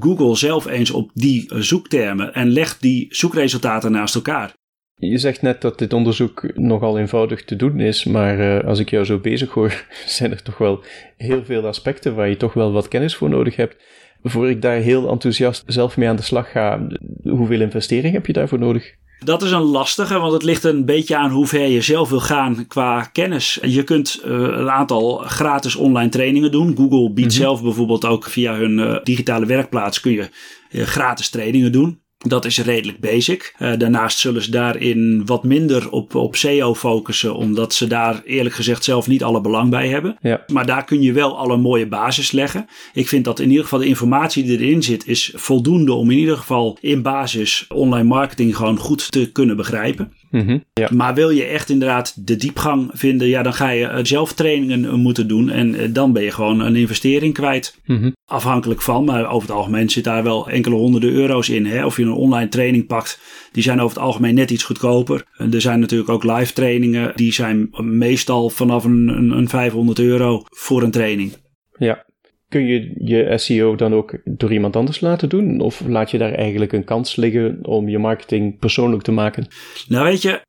Google 0.00 0.36
zelf 0.36 0.66
eens 0.66 0.90
op 0.90 1.10
die 1.14 1.50
eh, 1.50 1.58
zoektermen 1.58 2.34
en 2.34 2.50
leg 2.50 2.78
die 2.78 3.06
zoekresultaten 3.10 3.92
naast 3.92 4.14
elkaar. 4.14 4.52
Je 4.94 5.18
zegt 5.18 5.42
net 5.42 5.60
dat 5.60 5.78
dit 5.78 5.92
onderzoek 5.92 6.50
nogal 6.54 6.98
eenvoudig 6.98 7.44
te 7.44 7.56
doen 7.56 7.80
is, 7.80 8.04
maar 8.04 8.38
eh, 8.40 8.68
als 8.68 8.78
ik 8.78 8.90
jou 8.90 9.04
zo 9.04 9.18
bezig 9.18 9.50
hoor, 9.50 9.84
zijn 10.06 10.30
er 10.30 10.42
toch 10.42 10.58
wel 10.58 10.84
heel 11.16 11.44
veel 11.44 11.66
aspecten 11.66 12.14
waar 12.14 12.28
je 12.28 12.36
toch 12.36 12.52
wel 12.52 12.72
wat 12.72 12.88
kennis 12.88 13.16
voor 13.16 13.28
nodig 13.28 13.56
hebt. 13.56 13.76
Voor 14.22 14.50
ik 14.50 14.62
daar 14.62 14.76
heel 14.76 15.08
enthousiast 15.10 15.62
zelf 15.66 15.96
mee 15.96 16.08
aan 16.08 16.16
de 16.16 16.22
slag 16.22 16.50
ga, 16.50 16.86
hoeveel 17.22 17.60
investering 17.60 18.14
heb 18.14 18.26
je 18.26 18.32
daarvoor 18.32 18.58
nodig? 18.58 18.94
Dat 19.24 19.42
is 19.42 19.50
een 19.50 19.62
lastige, 19.62 20.18
want 20.18 20.32
het 20.32 20.42
ligt 20.42 20.64
een 20.64 20.84
beetje 20.84 21.16
aan 21.16 21.30
hoe 21.30 21.46
ver 21.46 21.66
je 21.66 21.80
zelf 21.80 22.08
wil 22.08 22.20
gaan 22.20 22.66
qua 22.66 23.02
kennis. 23.02 23.58
Je 23.62 23.84
kunt 23.84 24.20
eh, 24.24 24.30
een 24.30 24.70
aantal 24.70 25.16
gratis 25.16 25.76
online 25.76 26.08
trainingen 26.08 26.52
doen. 26.52 26.76
Google 26.76 27.12
biedt 27.12 27.32
zelf 27.32 27.62
bijvoorbeeld 27.62 28.04
ook 28.04 28.24
via 28.24 28.54
hun 28.54 28.78
eh, 28.78 29.02
digitale 29.02 29.46
werkplaats 29.46 30.00
kun 30.00 30.12
je 30.12 30.28
eh, 30.70 30.82
gratis 30.82 31.28
trainingen 31.28 31.72
doen. 31.72 32.00
Dat 32.18 32.44
is 32.44 32.58
redelijk 32.58 33.00
basic. 33.00 33.54
Eh, 33.58 33.72
daarnaast 33.78 34.18
zullen 34.18 34.42
ze 34.42 34.50
daarin 34.50 35.22
wat 35.26 35.44
minder 35.44 35.90
op, 35.90 36.14
op 36.14 36.36
SEO 36.36 36.74
focussen, 36.74 37.34
omdat 37.34 37.74
ze 37.74 37.86
daar 37.86 38.22
eerlijk 38.24 38.54
gezegd 38.54 38.84
zelf 38.84 39.06
niet 39.06 39.22
alle 39.22 39.40
belang 39.40 39.70
bij 39.70 39.88
hebben. 39.88 40.16
Ja. 40.20 40.44
Maar 40.46 40.66
daar 40.66 40.84
kun 40.84 41.02
je 41.02 41.12
wel 41.12 41.38
al 41.38 41.50
een 41.50 41.60
mooie 41.60 41.86
basis 41.86 42.30
leggen. 42.32 42.66
Ik 42.92 43.08
vind 43.08 43.24
dat 43.24 43.40
in 43.40 43.48
ieder 43.48 43.62
geval 43.62 43.78
de 43.78 43.86
informatie 43.86 44.44
die 44.44 44.58
erin 44.58 44.82
zit, 44.82 45.06
is 45.06 45.32
voldoende 45.34 45.92
om 45.92 46.10
in 46.10 46.18
ieder 46.18 46.36
geval 46.36 46.78
in 46.80 47.02
basis 47.02 47.64
online 47.68 48.08
marketing 48.08 48.56
gewoon 48.56 48.78
goed 48.78 49.10
te 49.10 49.32
kunnen 49.32 49.56
begrijpen. 49.56 50.12
Mhm. 50.30 50.58
Ja. 50.72 50.88
Maar 50.92 51.14
wil 51.14 51.30
je 51.30 51.44
echt 51.44 51.70
inderdaad 51.70 52.26
de 52.26 52.36
diepgang 52.36 52.90
vinden, 52.92 53.28
ja, 53.28 53.42
dan 53.42 53.54
ga 53.54 53.70
je 53.70 53.86
eh, 53.86 54.04
zelf 54.04 54.32
trainingen 54.32 54.84
eh, 54.84 54.92
moeten 54.92 55.28
doen. 55.28 55.50
En 55.50 55.92
dan 55.92 56.12
ben 56.12 56.22
je 56.22 56.30
gewoon 56.30 56.60
een 56.60 56.76
investering 56.76 57.34
kwijt. 57.34 57.78
Mhm. 57.84 58.10
Afhankelijk 58.24 58.82
van, 58.82 59.04
maar 59.04 59.30
over 59.30 59.48
het 59.48 59.56
algemeen 59.56 59.90
zit 59.90 60.04
daar 60.04 60.22
wel 60.22 60.48
enkele 60.48 60.74
honderden 60.74 61.10
euro's 61.10 61.48
in. 61.48 61.66
Hè? 61.66 61.84
Of 61.84 61.96
je 61.96 62.04
een 62.08 62.14
online 62.16 62.48
training 62.48 62.86
pakt, 62.86 63.20
die 63.52 63.62
zijn 63.62 63.80
over 63.80 63.96
het 63.96 64.06
algemeen 64.06 64.34
net 64.34 64.50
iets 64.50 64.64
goedkoper. 64.64 65.24
En 65.36 65.54
er 65.54 65.60
zijn 65.60 65.80
natuurlijk 65.80 66.10
ook 66.10 66.24
live 66.24 66.52
trainingen, 66.52 67.12
die 67.14 67.32
zijn 67.32 67.68
meestal 67.78 68.50
vanaf 68.50 68.84
een, 68.84 69.08
een, 69.08 69.30
een 69.30 69.48
500 69.48 69.98
euro 69.98 70.42
voor 70.44 70.82
een 70.82 70.90
training. 70.90 71.32
Ja. 71.78 72.06
Kun 72.48 72.66
je 72.66 72.94
je 72.98 73.38
SEO 73.38 73.74
dan 73.74 73.94
ook 73.94 74.18
door 74.24 74.52
iemand 74.52 74.76
anders 74.76 75.00
laten 75.00 75.28
doen? 75.28 75.60
Of 75.60 75.82
laat 75.86 76.10
je 76.10 76.18
daar 76.18 76.32
eigenlijk 76.32 76.72
een 76.72 76.84
kans 76.84 77.16
liggen 77.16 77.58
om 77.62 77.88
je 77.88 77.98
marketing 77.98 78.58
persoonlijk 78.58 79.02
te 79.02 79.12
maken? 79.12 79.46
Nou 79.88 80.04
weet 80.04 80.22
je, 80.22 80.40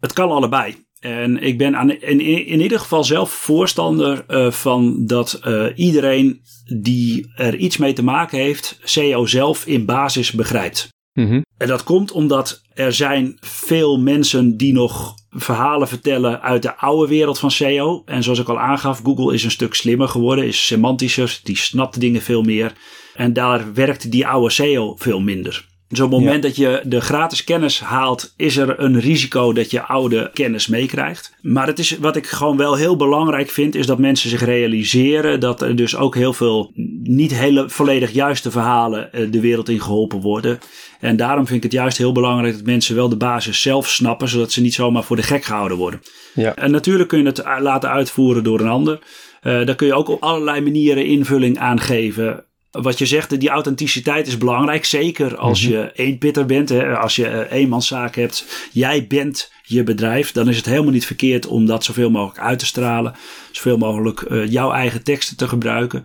het 0.00 0.12
kan 0.12 0.30
allebei. 0.30 0.74
En 1.00 1.42
ik 1.42 1.58
ben 1.58 1.76
aan, 1.76 1.90
in, 1.90 2.20
in 2.46 2.60
ieder 2.60 2.78
geval 2.78 3.04
zelf 3.04 3.30
voorstander 3.30 4.24
uh, 4.28 4.50
van 4.50 5.06
dat 5.06 5.40
uh, 5.46 5.66
iedereen 5.74 6.40
die 6.80 7.32
er 7.36 7.56
iets 7.56 7.76
mee 7.76 7.92
te 7.92 8.04
maken 8.04 8.38
heeft, 8.38 8.80
SEO 8.84 9.26
zelf 9.26 9.66
in 9.66 9.84
basis 9.84 10.32
begrijpt. 10.32 10.88
Mhm. 11.18 11.40
En 11.56 11.68
dat 11.68 11.84
komt 11.84 12.12
omdat 12.12 12.62
er 12.74 12.92
zijn 12.92 13.36
veel 13.40 13.98
mensen 13.98 14.56
die 14.56 14.72
nog 14.72 15.14
verhalen 15.30 15.88
vertellen 15.88 16.42
uit 16.42 16.62
de 16.62 16.76
oude 16.76 17.08
wereld 17.08 17.38
van 17.38 17.50
SEO. 17.50 18.02
En 18.04 18.22
zoals 18.22 18.38
ik 18.38 18.48
al 18.48 18.58
aangaf, 18.58 19.00
Google 19.02 19.34
is 19.34 19.44
een 19.44 19.50
stuk 19.50 19.74
slimmer 19.74 20.08
geworden, 20.08 20.46
is 20.46 20.66
semantischer, 20.66 21.40
die 21.42 21.56
snapt 21.56 22.00
dingen 22.00 22.22
veel 22.22 22.42
meer. 22.42 22.72
En 23.14 23.32
daar 23.32 23.74
werkt 23.74 24.10
die 24.10 24.26
oude 24.26 24.50
SEO 24.50 24.96
veel 24.96 25.20
minder. 25.20 25.66
Dus 25.88 26.00
op 26.00 26.10
het 26.10 26.20
moment 26.20 26.42
ja. 26.42 26.48
dat 26.48 26.56
je 26.56 26.82
de 26.84 27.00
gratis 27.00 27.44
kennis 27.44 27.80
haalt, 27.80 28.34
is 28.36 28.56
er 28.56 28.80
een 28.80 29.00
risico 29.00 29.52
dat 29.52 29.70
je 29.70 29.82
oude 29.82 30.30
kennis 30.32 30.66
meekrijgt. 30.66 31.34
Maar 31.42 31.66
het 31.66 31.78
is, 31.78 31.98
wat 31.98 32.16
ik 32.16 32.26
gewoon 32.26 32.56
wel 32.56 32.74
heel 32.74 32.96
belangrijk 32.96 33.50
vind, 33.50 33.74
is 33.74 33.86
dat 33.86 33.98
mensen 33.98 34.30
zich 34.30 34.44
realiseren 34.44 35.40
dat 35.40 35.62
er 35.62 35.76
dus 35.76 35.96
ook 35.96 36.14
heel 36.14 36.32
veel 36.32 36.72
niet 37.02 37.34
hele 37.34 37.68
volledig 37.68 38.12
juiste 38.12 38.50
verhalen 38.50 39.30
de 39.30 39.40
wereld 39.40 39.68
in 39.68 39.80
geholpen 39.80 40.20
worden. 40.20 40.58
En 41.00 41.16
daarom 41.16 41.46
vind 41.46 41.56
ik 41.56 41.62
het 41.62 41.80
juist 41.80 41.98
heel 41.98 42.12
belangrijk 42.12 42.54
dat 42.54 42.66
mensen 42.66 42.94
wel 42.94 43.08
de 43.08 43.16
basis 43.16 43.62
zelf 43.62 43.88
snappen, 43.88 44.28
zodat 44.28 44.52
ze 44.52 44.60
niet 44.60 44.74
zomaar 44.74 45.04
voor 45.04 45.16
de 45.16 45.22
gek 45.22 45.44
gehouden 45.44 45.76
worden. 45.76 46.00
Ja. 46.34 46.54
En 46.54 46.70
natuurlijk 46.70 47.08
kun 47.08 47.18
je 47.18 47.26
het 47.26 47.42
laten 47.60 47.90
uitvoeren 47.90 48.44
door 48.44 48.60
een 48.60 48.68
ander. 48.68 48.98
Uh, 49.42 49.66
daar 49.66 49.74
kun 49.74 49.86
je 49.86 49.94
ook 49.94 50.08
op 50.08 50.22
allerlei 50.22 50.60
manieren 50.60 51.06
invulling 51.06 51.58
aan 51.58 51.80
geven 51.80 52.44
wat 52.70 52.98
je 52.98 53.06
zegt, 53.06 53.40
die 53.40 53.48
authenticiteit 53.48 54.26
is 54.26 54.38
belangrijk. 54.38 54.84
Zeker 54.84 55.36
als 55.36 55.62
Mhm. 55.62 55.72
je 55.72 55.90
eenpitter 55.94 56.46
bent. 56.46 56.68
Hè, 56.68 56.96
als 56.96 57.16
je 57.16 57.30
uh, 57.30 57.52
eenmanszaak 57.58 58.16
hebt. 58.16 58.68
Jij 58.72 59.06
bent 59.06 59.52
je 59.62 59.82
bedrijf. 59.82 60.32
Dan 60.32 60.48
is 60.48 60.56
het 60.56 60.66
helemaal 60.66 60.92
niet 60.92 61.06
verkeerd 61.06 61.46
om 61.46 61.66
dat 61.66 61.84
zoveel 61.84 62.10
mogelijk 62.10 62.40
uit 62.40 62.58
te 62.58 62.66
stralen. 62.66 63.14
Zoveel 63.52 63.76
mogelijk 63.78 64.20
uh, 64.28 64.46
jouw 64.50 64.72
eigen 64.72 65.02
teksten 65.02 65.36
te 65.36 65.48
gebruiken. 65.48 66.04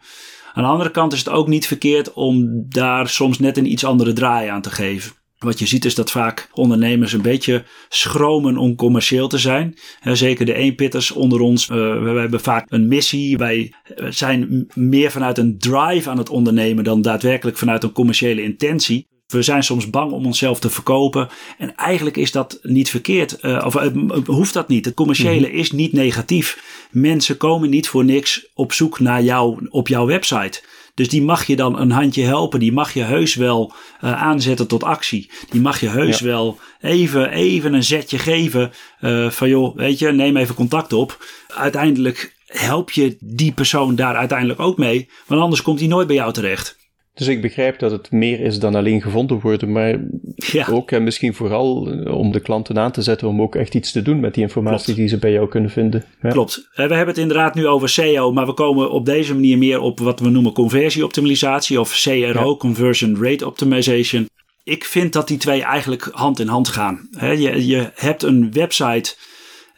Aan 0.54 0.64
de 0.64 0.70
andere 0.70 0.92
kant 0.92 1.14
is 1.14 1.20
het 1.20 1.30
ook 1.30 1.48
niet 1.48 1.68
verkeerd 1.68 2.14
om 2.14 2.66
daar 2.70 3.10
soms 3.10 3.40
net 3.40 3.58
een 3.58 3.72
iets 3.72 3.86
andere 3.86 4.14
draai 4.14 4.48
aan 4.50 4.62
te 4.62 4.72
geven. 4.72 5.12
Wat 5.44 5.60
je 5.60 5.66
ziet 5.66 5.86
is 5.86 5.96
dat 5.96 6.12
vaak 6.12 6.50
ondernemers 6.54 7.14
een 7.14 7.22
beetje 7.22 7.64
schromen 7.90 8.58
om 8.58 8.76
commercieel 8.76 9.28
te 9.28 9.38
zijn. 9.38 9.78
Zeker 10.04 10.46
de 10.46 10.54
eenpitters 10.54 11.12
onder 11.12 11.40
ons. 11.40 11.70
Uh, 11.70 11.78
we 12.04 12.20
hebben 12.20 12.42
vaak 12.42 12.66
een 12.68 12.88
missie. 12.88 13.38
Wij 13.38 13.74
zijn 14.10 14.68
meer 14.74 15.12
vanuit 15.12 15.38
een 15.38 15.58
drive 15.58 16.10
aan 16.10 16.18
het 16.18 16.30
ondernemen 16.30 16.84
dan 16.84 17.02
daadwerkelijk 17.02 17.58
vanuit 17.58 17.84
een 17.84 17.92
commerciële 17.92 18.44
intentie. 18.44 19.12
We 19.28 19.42
zijn 19.42 19.64
soms 19.64 19.90
bang 19.90 20.12
om 20.12 20.26
onszelf 20.26 20.60
te 20.60 20.70
verkopen. 20.70 21.30
En 21.58 21.76
eigenlijk 21.76 22.18
is 22.18 22.32
dat 22.32 22.60
niet 22.62 22.90
verkeerd. 22.90 23.38
Uh, 23.42 23.64
of 23.66 23.76
uh, 23.76 24.18
hoeft 24.26 24.54
dat 24.54 24.68
niet. 24.68 24.86
Het 24.86 24.94
commerciële 24.94 25.48
mm-hmm. 25.48 25.60
is 25.60 25.72
niet 25.72 25.94
negatief. 25.94 26.64
Mensen 26.92 27.38
komen 27.38 27.70
niet 27.70 27.88
voor 27.88 28.06
niks 28.06 28.48
op 28.54 28.74
zoek 28.74 29.00
naar 29.00 29.24
jou 29.24 29.68
op 29.70 29.88
jouw 29.88 30.06
website. 30.06 30.64
Dus 30.96 31.10
die 31.10 31.22
mag 31.22 31.46
je 31.46 31.56
dan 31.56 31.80
een 31.80 31.92
handje 31.92 32.24
helpen. 32.24 32.60
Die 32.60 32.72
mag 32.72 32.94
je 32.94 33.04
heus 33.04 33.36
wel 33.36 33.74
uh, 34.04 34.22
aanzetten 34.22 34.68
tot 34.68 34.84
actie. 34.84 35.32
Die 35.50 35.62
mag 35.62 35.80
je 35.80 35.90
heus 35.90 36.20
ja. 36.20 36.26
wel 36.26 36.60
even, 36.82 37.30
even 37.30 37.74
een 37.74 37.84
zetje 37.84 38.18
geven. 38.18 38.72
Uh, 39.02 39.30
van 39.30 39.50
joh, 39.50 39.76
weet 39.76 40.00
je, 40.00 40.12
neem 40.12 40.38
even 40.38 40.56
contact 40.56 40.94
op. 40.94 41.26
Uiteindelijk 41.48 42.36
help 42.46 42.92
je 42.92 43.18
die 43.20 43.52
persoon 43.52 43.96
daar 43.96 44.16
uiteindelijk 44.16 44.60
ook 44.60 44.78
mee. 44.78 45.10
Want 45.28 45.42
anders 45.42 45.62
komt 45.62 45.80
hij 45.80 45.88
nooit 45.88 46.08
bij 46.08 46.16
jou 46.16 46.34
terecht. 46.34 46.83
Dus 47.14 47.28
ik 47.28 47.42
begrijp 47.42 47.80
dat 47.80 47.92
het 47.92 48.12
meer 48.12 48.40
is 48.40 48.60
dan 48.60 48.76
alleen 48.76 49.02
gevonden 49.02 49.40
worden, 49.40 49.72
maar 49.72 50.00
ja. 50.36 50.68
ook 50.72 50.92
en 50.92 51.04
misschien 51.04 51.34
vooral 51.34 51.76
om 52.06 52.32
de 52.32 52.40
klanten 52.40 52.80
aan 52.80 52.92
te 52.92 53.02
zetten 53.02 53.28
om 53.28 53.42
ook 53.42 53.56
echt 53.56 53.76
iets 53.76 53.92
te 53.92 54.02
doen 54.02 54.20
met 54.20 54.34
die 54.34 54.44
informatie 54.44 54.84
Klopt. 54.84 55.00
die 55.00 55.08
ze 55.08 55.18
bij 55.18 55.32
jou 55.32 55.48
kunnen 55.48 55.70
vinden. 55.70 56.04
Ja. 56.22 56.30
Klopt. 56.30 56.70
We 56.76 56.82
hebben 56.82 57.08
het 57.08 57.18
inderdaad 57.18 57.56
nu 57.56 57.68
over 57.68 57.90
SEO, 57.90 58.32
maar 58.32 58.46
we 58.46 58.54
komen 58.54 58.92
op 58.92 59.06
deze 59.06 59.34
manier 59.34 59.58
meer 59.58 59.80
op 59.80 60.00
wat 60.00 60.20
we 60.20 60.30
noemen 60.30 60.54
conversieoptimalisatie 60.54 61.80
of 61.80 62.02
CRO, 62.02 62.50
ja. 62.50 62.56
Conversion 62.58 63.18
Rate 63.24 63.46
Optimization. 63.46 64.30
Ik 64.64 64.84
vind 64.84 65.14
dat 65.14 65.28
die 65.28 65.38
twee 65.38 65.64
eigenlijk 65.64 66.10
hand 66.12 66.40
in 66.40 66.48
hand 66.48 66.68
gaan. 66.68 67.10
je, 67.20 67.68
je 67.68 67.92
hebt 67.94 68.24
een 68.24 68.52
website 68.52 69.16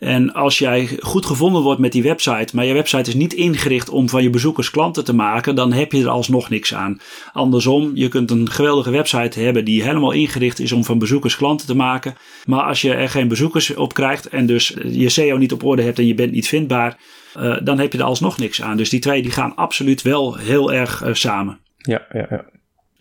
En 0.06 0.34
als 0.34 0.58
jij 0.58 0.98
goed 1.00 1.26
gevonden 1.26 1.62
wordt 1.62 1.80
met 1.80 1.92
die 1.92 2.04
website, 2.04 2.56
maar 2.56 2.66
je 2.66 2.74
website 2.74 3.10
is 3.10 3.16
niet 3.16 3.34
ingericht 3.34 3.90
om 3.90 4.10
van 4.10 4.24
je 4.24 4.30
bezoekers 4.30 4.72
klanten 4.72 5.04
te 5.04 5.14
maken, 5.14 5.56
dan 5.56 5.74
heb 5.74 5.92
je 5.92 6.02
er 6.02 6.10
alsnog 6.10 6.50
niks 6.50 6.76
aan. 6.76 7.00
Andersom, 7.34 7.92
je 7.94 8.08
kunt 8.08 8.32
een 8.32 8.52
geweldige 8.52 8.92
website 8.92 9.40
hebben 9.40 9.66
die 9.66 9.84
helemaal 9.84 10.12
ingericht 10.12 10.60
is 10.60 10.72
om 10.72 10.84
van 10.84 11.00
bezoekers 11.00 11.36
klanten 11.38 11.68
te 11.68 11.76
maken. 11.76 12.16
Maar 12.46 12.64
als 12.64 12.82
je 12.82 12.94
er 12.94 13.10
geen 13.10 13.28
bezoekers 13.28 13.76
op 13.76 13.94
krijgt 13.94 14.30
en 14.30 14.46
dus 14.46 14.76
je 14.84 15.10
SEO 15.10 15.38
niet 15.38 15.54
op 15.54 15.64
orde 15.64 15.82
hebt 15.82 16.00
en 16.00 16.08
je 16.08 16.16
bent 16.16 16.32
niet 16.32 16.48
vindbaar, 16.48 16.98
uh, 17.38 17.58
dan 17.64 17.80
heb 17.80 17.92
je 17.92 17.98
er 17.98 18.04
alsnog 18.04 18.38
niks 18.38 18.62
aan. 18.62 18.78
Dus 18.78 18.90
die 18.90 19.00
twee 19.00 19.22
die 19.22 19.32
gaan 19.32 19.56
absoluut 19.56 20.02
wel 20.02 20.36
heel 20.36 20.74
erg 20.74 21.04
uh, 21.04 21.14
samen. 21.14 21.60
Ja, 21.78 22.06
ja, 22.12 22.26
ja. 22.30 22.46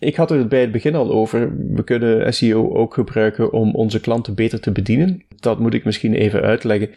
Ik 0.05 0.15
had 0.15 0.29
het 0.29 0.49
bij 0.49 0.61
het 0.61 0.71
begin 0.71 0.95
al 0.95 1.11
over. 1.11 1.55
We 1.73 1.83
kunnen 1.83 2.33
SEO 2.33 2.73
ook 2.73 2.93
gebruiken 2.93 3.53
om 3.53 3.75
onze 3.75 3.99
klanten 3.99 4.35
beter 4.35 4.59
te 4.59 4.71
bedienen. 4.71 5.23
Dat 5.39 5.59
moet 5.59 5.73
ik 5.73 5.85
misschien 5.85 6.13
even 6.13 6.41
uitleggen. 6.41 6.89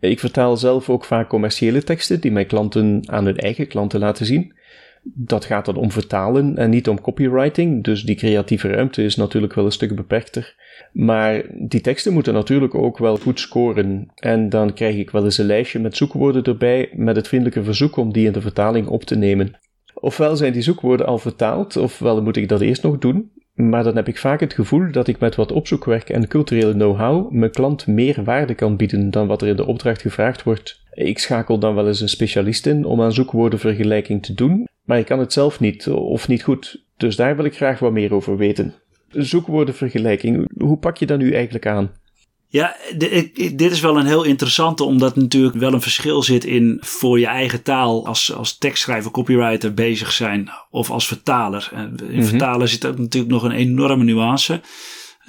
Ik 0.00 0.20
vertaal 0.20 0.56
zelf 0.56 0.90
ook 0.90 1.04
vaak 1.04 1.28
commerciële 1.28 1.82
teksten 1.82 2.20
die 2.20 2.32
mijn 2.32 2.46
klanten 2.46 3.02
aan 3.06 3.24
hun 3.24 3.36
eigen 3.36 3.66
klanten 3.66 4.00
laten 4.00 4.26
zien. 4.26 4.54
Dat 5.02 5.44
gaat 5.44 5.64
dan 5.64 5.76
om 5.76 5.90
vertalen 5.90 6.56
en 6.56 6.70
niet 6.70 6.88
om 6.88 7.00
copywriting, 7.00 7.84
dus 7.84 8.02
die 8.02 8.16
creatieve 8.16 8.68
ruimte 8.68 9.02
is 9.02 9.16
natuurlijk 9.16 9.54
wel 9.54 9.64
een 9.64 9.72
stuk 9.72 9.96
beperkter. 9.96 10.54
Maar 10.92 11.42
die 11.68 11.80
teksten 11.80 12.12
moeten 12.12 12.34
natuurlijk 12.34 12.74
ook 12.74 12.98
wel 12.98 13.16
goed 13.16 13.40
scoren. 13.40 14.12
En 14.14 14.48
dan 14.48 14.72
krijg 14.72 14.96
ik 14.96 15.10
wel 15.10 15.24
eens 15.24 15.38
een 15.38 15.46
lijstje 15.46 15.78
met 15.78 15.96
zoekwoorden 15.96 16.42
erbij 16.42 16.90
met 16.92 17.16
het 17.16 17.28
vriendelijke 17.28 17.64
verzoek 17.64 17.96
om 17.96 18.12
die 18.12 18.26
in 18.26 18.32
de 18.32 18.40
vertaling 18.40 18.86
op 18.86 19.04
te 19.04 19.16
nemen. 19.16 19.56
Ofwel 20.00 20.36
zijn 20.36 20.52
die 20.52 20.62
zoekwoorden 20.62 21.06
al 21.06 21.18
vertaald, 21.18 21.76
ofwel 21.76 22.22
moet 22.22 22.36
ik 22.36 22.48
dat 22.48 22.60
eerst 22.60 22.82
nog 22.82 22.98
doen. 22.98 23.30
Maar 23.54 23.84
dan 23.84 23.96
heb 23.96 24.08
ik 24.08 24.18
vaak 24.18 24.40
het 24.40 24.54
gevoel 24.54 24.92
dat 24.92 25.08
ik 25.08 25.18
met 25.18 25.34
wat 25.34 25.52
opzoekwerk 25.52 26.08
en 26.08 26.28
culturele 26.28 26.72
know-how 26.72 27.30
mijn 27.30 27.50
klant 27.50 27.86
meer 27.86 28.24
waarde 28.24 28.54
kan 28.54 28.76
bieden 28.76 29.10
dan 29.10 29.26
wat 29.26 29.42
er 29.42 29.48
in 29.48 29.56
de 29.56 29.66
opdracht 29.66 30.00
gevraagd 30.00 30.42
wordt. 30.42 30.82
Ik 30.92 31.18
schakel 31.18 31.58
dan 31.58 31.74
wel 31.74 31.86
eens 31.86 32.00
een 32.00 32.08
specialist 32.08 32.66
in 32.66 32.84
om 32.84 33.02
aan 33.02 33.12
zoekwoordenvergelijking 33.12 34.22
te 34.22 34.34
doen, 34.34 34.68
maar 34.84 34.98
ik 34.98 35.06
kan 35.06 35.18
het 35.18 35.32
zelf 35.32 35.60
niet 35.60 35.88
of 35.88 36.28
niet 36.28 36.42
goed. 36.42 36.84
Dus 36.96 37.16
daar 37.16 37.36
wil 37.36 37.44
ik 37.44 37.56
graag 37.56 37.78
wat 37.78 37.92
meer 37.92 38.14
over 38.14 38.36
weten. 38.36 38.74
Zoekwoordenvergelijking, 39.08 40.50
hoe 40.58 40.78
pak 40.78 40.96
je 40.96 41.06
dat 41.06 41.18
nu 41.18 41.32
eigenlijk 41.32 41.66
aan? 41.66 41.90
Ja, 42.48 42.76
dit 43.54 43.72
is 43.72 43.80
wel 43.80 43.98
een 43.98 44.06
heel 44.06 44.22
interessante, 44.22 44.84
omdat 44.84 45.16
natuurlijk 45.16 45.56
wel 45.56 45.72
een 45.72 45.80
verschil 45.80 46.22
zit 46.22 46.44
in 46.44 46.78
voor 46.80 47.18
je 47.18 47.26
eigen 47.26 47.62
taal 47.62 48.06
als, 48.06 48.32
als 48.34 48.58
tekstschrijver, 48.58 49.10
copywriter 49.10 49.74
bezig 49.74 50.12
zijn 50.12 50.50
of 50.70 50.90
als 50.90 51.06
vertaler. 51.06 51.70
In 52.08 52.16
mm 52.16 52.24
vertalen 52.24 52.68
zit 52.68 52.86
ook 52.86 52.98
natuurlijk 52.98 53.32
nog 53.32 53.42
een 53.42 53.50
enorme 53.50 54.04
nuance. 54.04 54.60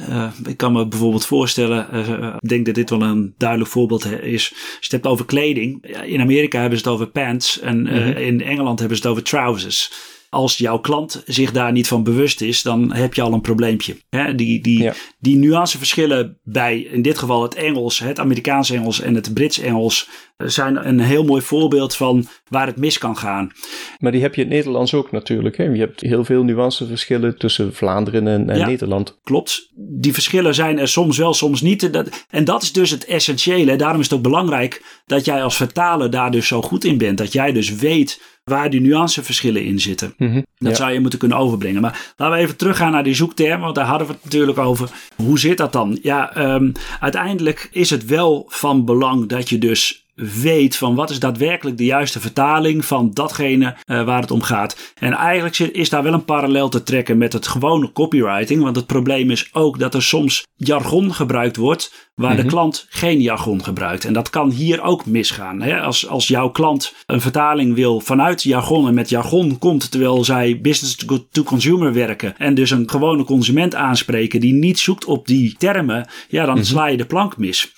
Uh, 0.09 0.31
ik 0.45 0.57
kan 0.57 0.71
me 0.71 0.87
bijvoorbeeld 0.87 1.25
voorstellen, 1.25 1.87
uh, 1.93 2.35
ik 2.39 2.49
denk 2.49 2.65
dat 2.65 2.75
dit 2.75 2.89
wel 2.89 3.01
een 3.01 3.33
duidelijk 3.37 3.69
voorbeeld 3.69 4.05
is. 4.05 4.51
Als 4.51 4.61
je 4.69 4.77
het 4.79 4.91
hebt 4.91 5.07
over 5.07 5.25
kleding, 5.25 5.85
in 6.05 6.21
Amerika 6.21 6.59
hebben 6.59 6.79
ze 6.79 6.83
het 6.83 6.93
over 6.93 7.07
pants 7.07 7.59
en 7.59 7.87
uh, 7.87 8.17
in 8.17 8.41
Engeland 8.41 8.79
hebben 8.79 8.97
ze 8.97 9.03
het 9.03 9.11
over 9.11 9.23
trousers 9.23 9.91
als 10.37 10.57
jouw 10.57 10.79
klant 10.79 11.23
zich 11.25 11.51
daar 11.51 11.71
niet 11.71 11.87
van 11.87 12.03
bewust 12.03 12.41
is, 12.41 12.61
dan 12.61 12.93
heb 12.93 13.13
je 13.13 13.21
al 13.21 13.33
een 13.33 13.41
probleempje. 13.41 13.97
Hè? 14.09 14.35
Die, 14.35 14.61
die, 14.61 14.91
die 15.19 15.37
nuanceverschillen 15.37 16.39
bij 16.43 16.79
in 16.79 17.01
dit 17.01 17.17
geval 17.17 17.43
het 17.43 17.55
Engels, 17.55 17.99
het 17.99 18.19
Amerikaans 18.19 18.69
Engels 18.69 19.01
en 19.01 19.15
het 19.15 19.33
Brits 19.33 19.59
Engels 19.59 20.09
zijn 20.37 20.87
een 20.87 20.99
heel 20.99 21.23
mooi 21.23 21.41
voorbeeld 21.41 21.95
van 21.95 22.27
waar 22.49 22.67
het 22.67 22.77
mis 22.77 22.97
kan 22.97 23.17
gaan. 23.17 23.51
Maar 23.99 24.11
die 24.11 24.21
heb 24.21 24.35
je 24.35 24.41
in 24.41 24.47
het 24.47 24.55
Nederlands 24.55 24.93
ook 24.93 25.11
natuurlijk. 25.11 25.57
Hè? 25.57 25.63
Je 25.63 25.79
hebt 25.79 26.01
heel 26.01 26.25
veel 26.25 26.43
nuanceverschillen 26.43 27.37
tussen 27.37 27.73
Vlaanderen 27.73 28.27
en, 28.27 28.49
en 28.49 28.67
Nederland. 28.67 29.19
Klopt. 29.23 29.71
Die 29.75 30.13
verschillen 30.13 30.55
zijn 30.55 30.79
er 30.79 30.87
soms 30.87 31.17
wel, 31.17 31.33
soms 31.33 31.61
niet. 31.61 31.89
en 32.29 32.45
dat 32.45 32.63
is 32.63 32.71
dus 32.71 32.91
het 32.91 33.05
essentiële. 33.05 33.75
Daarom 33.75 33.99
is 33.99 34.09
het 34.09 34.17
ook 34.17 34.23
belangrijk 34.23 35.01
dat 35.05 35.25
jij 35.25 35.43
als 35.43 35.55
vertaler 35.55 36.09
daar 36.09 36.31
dus 36.31 36.47
zo 36.47 36.61
goed 36.61 36.83
in 36.83 36.97
bent. 36.97 37.17
Dat 37.17 37.33
jij 37.33 37.51
dus 37.51 37.75
weet 37.75 38.36
waar 38.47 38.69
die 38.69 38.81
nuanceverschillen 38.81 39.65
in 39.65 39.79
zitten. 39.79 40.13
Mhm, 40.17 40.41
dat 40.57 40.77
zou 40.77 40.91
je 40.91 40.99
moeten 40.99 41.19
kunnen 41.19 41.37
overbrengen. 41.37 41.81
Maar 41.81 42.13
laten 42.17 42.35
we 42.35 42.41
even 42.41 42.55
teruggaan 42.55 42.91
naar 42.91 43.03
die 43.03 43.15
zoektermen, 43.15 43.59
want 43.59 43.75
daar 43.75 43.85
hadden 43.85 44.07
we 44.07 44.13
het 44.13 44.23
natuurlijk 44.23 44.57
over. 44.57 44.89
Hoe 45.15 45.39
zit 45.39 45.57
dat 45.57 45.73
dan? 45.73 45.99
Ja, 46.01 46.37
um, 46.55 46.71
uiteindelijk 46.99 47.69
is 47.71 47.89
het 47.89 48.05
wel 48.05 48.45
van 48.49 48.85
belang 48.85 49.27
dat 49.27 49.49
je 49.49 49.57
dus 49.57 50.06
weet 50.17 50.77
van 50.77 50.95
wat 50.95 51.09
is 51.09 51.19
daadwerkelijk 51.19 51.77
de 51.77 51.85
juiste 51.85 52.19
vertaling 52.19 52.85
van 52.85 53.11
datgene 53.13 53.75
uh, 53.85 54.03
waar 54.03 54.21
het 54.21 54.31
om 54.31 54.41
gaat. 54.41 54.93
En 54.99 55.13
eigenlijk 55.13 55.57
is 55.57 55.89
daar 55.89 56.03
wel 56.03 56.13
een 56.13 56.25
parallel 56.25 56.69
te 56.69 56.83
trekken 56.83 57.17
met 57.17 57.33
het 57.33 57.47
gewone 57.47 57.91
copywriting. 57.91 58.63
Want 58.63 58.75
het 58.75 58.85
probleem 58.85 59.31
is 59.31 59.49
ook 59.53 59.79
dat 59.79 59.93
er 59.93 60.03
soms 60.03 60.47
jargon 60.55 61.13
gebruikt 61.13 61.55
wordt 61.55 62.09
waar 62.15 62.35
de 62.35 62.41
mhm. 62.41 62.51
klant 62.51 62.85
geen 62.89 63.21
jargon 63.21 63.63
gebruikt. 63.63 64.05
En 64.05 64.13
dat 64.13 64.29
kan 64.29 64.51
hier 64.51 64.81
ook 64.81 65.05
misgaan. 65.05 65.61
Hè? 65.61 65.81
Als, 65.81 66.07
als 66.07 66.27
jouw 66.27 66.49
klant 66.49 66.93
een 67.05 67.21
vertaling 67.21 67.75
wil 67.75 67.99
vanuit 67.99 68.43
jargon 68.43 68.87
en 68.87 68.93
met 68.93 69.09
jargon 69.09 69.59
komt 69.59 69.91
terwijl 69.91 70.23
zij 70.23 70.59
business 70.61 71.05
to 71.31 71.43
consumer 71.43 71.93
werken 71.93 72.37
en 72.37 72.53
dus 72.53 72.71
een 72.71 72.89
gewone 72.89 73.23
consument 73.23 73.75
aanspreken 73.75 74.39
die 74.39 74.53
niet 74.53 74.79
zoekt 74.79 75.05
op 75.05 75.27
die 75.27 75.55
termen, 75.57 76.07
ja, 76.29 76.45
dan 76.45 76.57
mm 76.57 76.65
sla 76.67 76.85
je 76.85 76.97
de 76.97 77.05
plank 77.05 77.37
mis 77.37 77.71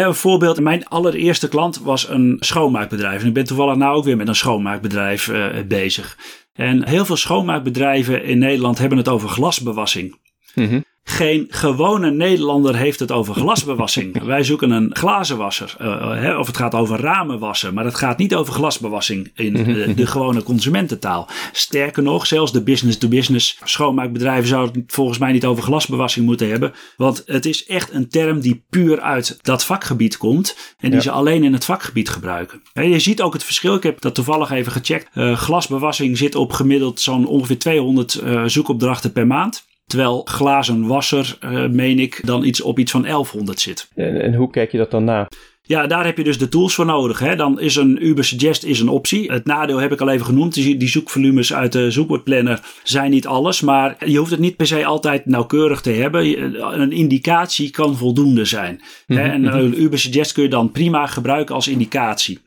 een 0.00 0.14
voorbeeld, 0.14 0.60
mijn 0.60 0.86
allereerste 0.86 1.48
klant 1.48 1.78
was 1.78 2.08
een 2.08 2.36
schoonmaakbedrijf. 2.40 3.20
En 3.20 3.26
ik 3.26 3.34
ben 3.34 3.44
toevallig 3.44 3.76
nou 3.76 3.96
ook 3.96 4.04
weer 4.04 4.16
met 4.16 4.28
een 4.28 4.34
schoonmaakbedrijf 4.34 5.28
uh, 5.28 5.46
bezig. 5.66 6.18
En 6.52 6.88
heel 6.88 7.04
veel 7.04 7.16
schoonmaakbedrijven 7.16 8.24
in 8.24 8.38
Nederland 8.38 8.78
hebben 8.78 8.98
het 8.98 9.08
over 9.08 9.28
glasbewassing. 9.28 10.16
Mm 10.54 10.84
geen 11.04 11.46
gewone 11.48 12.10
Nederlander 12.10 12.76
heeft 12.76 13.00
het 13.00 13.12
over 13.12 13.34
glasbewassing. 13.34 14.22
Wij 14.24 14.44
zoeken 14.44 14.70
een 14.70 14.90
glazenwasser. 14.96 15.74
Uh, 15.80 16.38
of 16.38 16.46
het 16.46 16.56
gaat 16.56 16.74
over 16.74 17.00
ramenwassen. 17.00 17.74
Maar 17.74 17.84
het 17.84 17.94
gaat 17.94 18.18
niet 18.18 18.34
over 18.34 18.52
glasbewassing 18.52 19.30
in 19.34 19.56
uh, 19.56 19.96
de 19.96 20.06
gewone 20.06 20.42
consumententaal. 20.42 21.28
Sterker 21.52 22.02
nog, 22.02 22.26
zelfs 22.26 22.52
de 22.52 22.62
business-to-business 22.62 23.60
schoonmaakbedrijven 23.64 24.48
zouden 24.48 24.82
het 24.82 24.92
volgens 24.92 25.18
mij 25.18 25.32
niet 25.32 25.44
over 25.44 25.62
glasbewassing 25.62 26.26
moeten 26.26 26.48
hebben. 26.48 26.72
Want 26.96 27.22
het 27.26 27.46
is 27.46 27.66
echt 27.66 27.92
een 27.92 28.08
term 28.08 28.40
die 28.40 28.64
puur 28.70 29.00
uit 29.00 29.38
dat 29.42 29.64
vakgebied 29.64 30.16
komt. 30.16 30.74
En 30.78 30.90
die 30.90 31.00
ze 31.00 31.10
alleen 31.10 31.44
in 31.44 31.52
het 31.52 31.64
vakgebied 31.64 32.08
gebruiken. 32.08 32.62
je 32.72 32.98
ziet 32.98 33.22
ook 33.22 33.32
het 33.32 33.44
verschil. 33.44 33.74
Ik 33.74 33.82
heb 33.82 34.00
dat 34.00 34.14
toevallig 34.14 34.50
even 34.50 34.72
gecheckt. 34.72 35.08
Uh, 35.14 35.36
glasbewassing 35.36 36.18
zit 36.18 36.34
op 36.34 36.52
gemiddeld 36.52 37.00
zo'n 37.00 37.26
ongeveer 37.26 37.58
200 37.58 38.22
zoekopdrachten 38.46 39.12
per 39.12 39.26
maand. 39.26 39.70
Terwijl 39.92 40.22
glazen 40.24 40.86
wasser, 40.86 41.38
uh, 41.44 41.66
meen 41.66 41.98
ik, 41.98 42.20
dan 42.24 42.44
iets 42.44 42.60
op 42.60 42.78
iets 42.78 42.90
van 42.90 43.02
1100 43.02 43.60
zit. 43.60 43.88
En, 43.94 44.22
en 44.22 44.34
hoe 44.34 44.50
kijk 44.50 44.72
je 44.72 44.78
dat 44.78 44.90
dan 44.90 45.04
na? 45.04 45.28
Ja, 45.62 45.86
daar 45.86 46.04
heb 46.04 46.16
je 46.16 46.24
dus 46.24 46.38
de 46.38 46.48
tools 46.48 46.74
voor 46.74 46.86
nodig. 46.86 47.18
Hè. 47.18 47.36
Dan 47.36 47.60
is 47.60 47.76
een 47.76 48.06
Uber 48.06 48.24
Suggest 48.24 48.64
is 48.64 48.80
een 48.80 48.88
optie. 48.88 49.32
Het 49.32 49.44
nadeel 49.44 49.78
heb 49.78 49.92
ik 49.92 50.00
al 50.00 50.08
even 50.08 50.26
genoemd. 50.26 50.54
Die 50.54 50.88
zoekvolumes 50.88 51.54
uit 51.54 51.72
de 51.72 51.90
zoekwoordplanner 51.90 52.60
zijn 52.82 53.10
niet 53.10 53.26
alles. 53.26 53.60
Maar 53.60 53.96
je 54.08 54.18
hoeft 54.18 54.30
het 54.30 54.40
niet 54.40 54.56
per 54.56 54.66
se 54.66 54.84
altijd 54.84 55.26
nauwkeurig 55.26 55.80
te 55.80 55.90
hebben. 55.90 56.42
Een 56.80 56.92
indicatie 56.92 57.70
kan 57.70 57.96
voldoende 57.96 58.44
zijn. 58.44 58.80
hè. 59.06 59.14
Mhm, 59.14 59.30
en 59.30 59.56
een 59.56 59.68
mhm. 59.68 59.80
Uber 59.80 59.98
Suggest 59.98 60.32
kun 60.32 60.42
je 60.42 60.48
dan 60.48 60.70
prima 60.70 61.06
gebruiken 61.06 61.54
als 61.54 61.68
indicatie. 61.68 62.38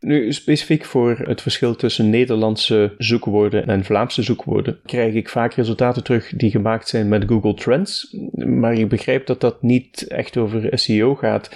Nu, 0.00 0.32
specifiek 0.32 0.84
voor 0.84 1.18
het 1.18 1.42
verschil 1.42 1.76
tussen 1.76 2.10
Nederlandse 2.10 2.94
zoekwoorden 2.98 3.66
en 3.66 3.84
Vlaamse 3.84 4.22
zoekwoorden, 4.22 4.78
krijg 4.84 5.14
ik 5.14 5.28
vaak 5.28 5.54
resultaten 5.54 6.04
terug 6.04 6.32
die 6.36 6.50
gemaakt 6.50 6.88
zijn 6.88 7.08
met 7.08 7.24
Google 7.26 7.54
Trends. 7.54 8.16
Maar 8.34 8.72
ik 8.72 8.88
begrijp 8.88 9.26
dat 9.26 9.40
dat 9.40 9.62
niet 9.62 10.06
echt 10.08 10.36
over 10.36 10.78
SEO 10.78 11.14
gaat. 11.14 11.50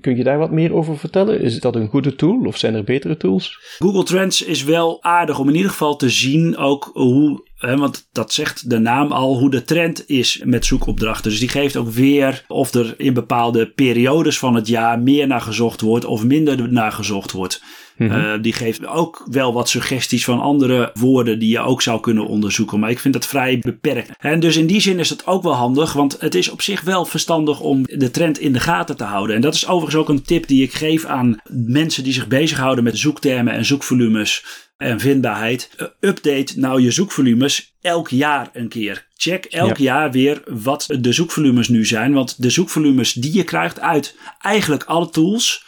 Kun 0.00 0.16
je 0.16 0.24
daar 0.24 0.38
wat 0.38 0.50
meer 0.50 0.74
over 0.74 0.98
vertellen? 0.98 1.40
Is 1.40 1.60
dat 1.60 1.74
een 1.74 1.88
goede 1.88 2.14
tool 2.14 2.44
of 2.44 2.56
zijn 2.56 2.74
er 2.74 2.84
betere 2.84 3.16
tools? 3.16 3.76
Google 3.78 4.04
Trends 4.04 4.44
is 4.44 4.64
wel 4.64 5.02
aardig 5.02 5.38
om 5.38 5.48
in 5.48 5.54
ieder 5.54 5.70
geval 5.70 5.96
te 5.96 6.10
zien 6.10 6.56
ook 6.56 6.90
hoe 6.92 7.45
want 7.58 8.08
dat 8.12 8.32
zegt 8.32 8.70
de 8.70 8.78
naam 8.78 9.12
al 9.12 9.38
hoe 9.38 9.50
de 9.50 9.64
trend 9.64 10.08
is 10.08 10.40
met 10.44 10.64
zoekopdrachten. 10.64 11.30
Dus 11.30 11.40
die 11.40 11.48
geeft 11.48 11.76
ook 11.76 11.90
weer 11.90 12.44
of 12.48 12.74
er 12.74 12.94
in 12.96 13.14
bepaalde 13.14 13.66
periodes 13.66 14.38
van 14.38 14.54
het 14.54 14.66
jaar 14.66 14.98
meer 14.98 15.26
naar 15.26 15.40
gezocht 15.40 15.80
wordt 15.80 16.04
of 16.04 16.24
minder 16.24 16.72
naar 16.72 16.92
gezocht 16.92 17.32
wordt. 17.32 17.62
Mhm. 17.96 18.12
Eh, 18.12 18.42
die 18.42 18.52
geeft 18.52 18.86
ook 18.86 19.26
wel 19.30 19.52
wat 19.52 19.68
suggesties 19.68 20.24
van 20.24 20.40
andere 20.40 20.90
woorden 20.94 21.38
die 21.38 21.50
je 21.50 21.58
ook 21.58 21.82
zou 21.82 22.00
kunnen 22.00 22.26
onderzoeken. 22.26 22.80
Maar 22.80 22.90
ik 22.90 22.98
vind 22.98 23.14
dat 23.14 23.26
vrij 23.26 23.58
beperkt. 23.58 24.10
En 24.18 24.40
dus 24.40 24.56
in 24.56 24.66
die 24.66 24.80
zin 24.80 24.98
is 24.98 25.10
het 25.10 25.26
ook 25.26 25.42
wel 25.42 25.54
handig, 25.54 25.92
want 25.92 26.16
het 26.20 26.34
is 26.34 26.50
op 26.50 26.62
zich 26.62 26.80
wel 26.80 27.04
verstandig 27.04 27.60
om 27.60 27.82
de 27.82 28.10
trend 28.10 28.38
in 28.38 28.52
de 28.52 28.60
gaten 28.60 28.96
te 28.96 29.04
houden. 29.04 29.36
En 29.36 29.42
dat 29.42 29.54
is 29.54 29.66
overigens 29.66 30.02
ook 30.02 30.08
een 30.08 30.22
tip 30.22 30.46
die 30.46 30.62
ik 30.62 30.72
geef 30.72 31.04
aan 31.04 31.40
mensen 31.50 32.04
die 32.04 32.12
zich 32.12 32.28
bezighouden 32.28 32.84
met 32.84 32.98
zoektermen 32.98 33.54
en 33.54 33.64
zoekvolumes 33.64 34.65
en 34.76 35.00
vindbaarheid. 35.00 35.70
Eh, 35.76 35.86
update 36.00 36.58
nou 36.58 36.82
je 36.82 36.90
zoekvolumes 36.90 37.76
elk 37.80 38.08
jaar 38.08 38.50
een 38.52 38.68
keer. 38.68 39.06
Check 39.14 39.44
elk 39.44 39.76
jaar 39.76 40.10
weer 40.10 40.42
wat 40.46 40.86
de 41.00 41.12
zoekvolumes 41.12 41.68
nu 41.68 41.84
zijn. 41.84 42.12
Want 42.12 42.42
de 42.42 42.50
zoekvolumes 42.50 43.12
die 43.12 43.34
je 43.34 43.44
krijgt 43.44 43.80
uit 43.80 44.16
eigenlijk 44.40 44.84
alle 44.84 45.10
tools 45.10 45.64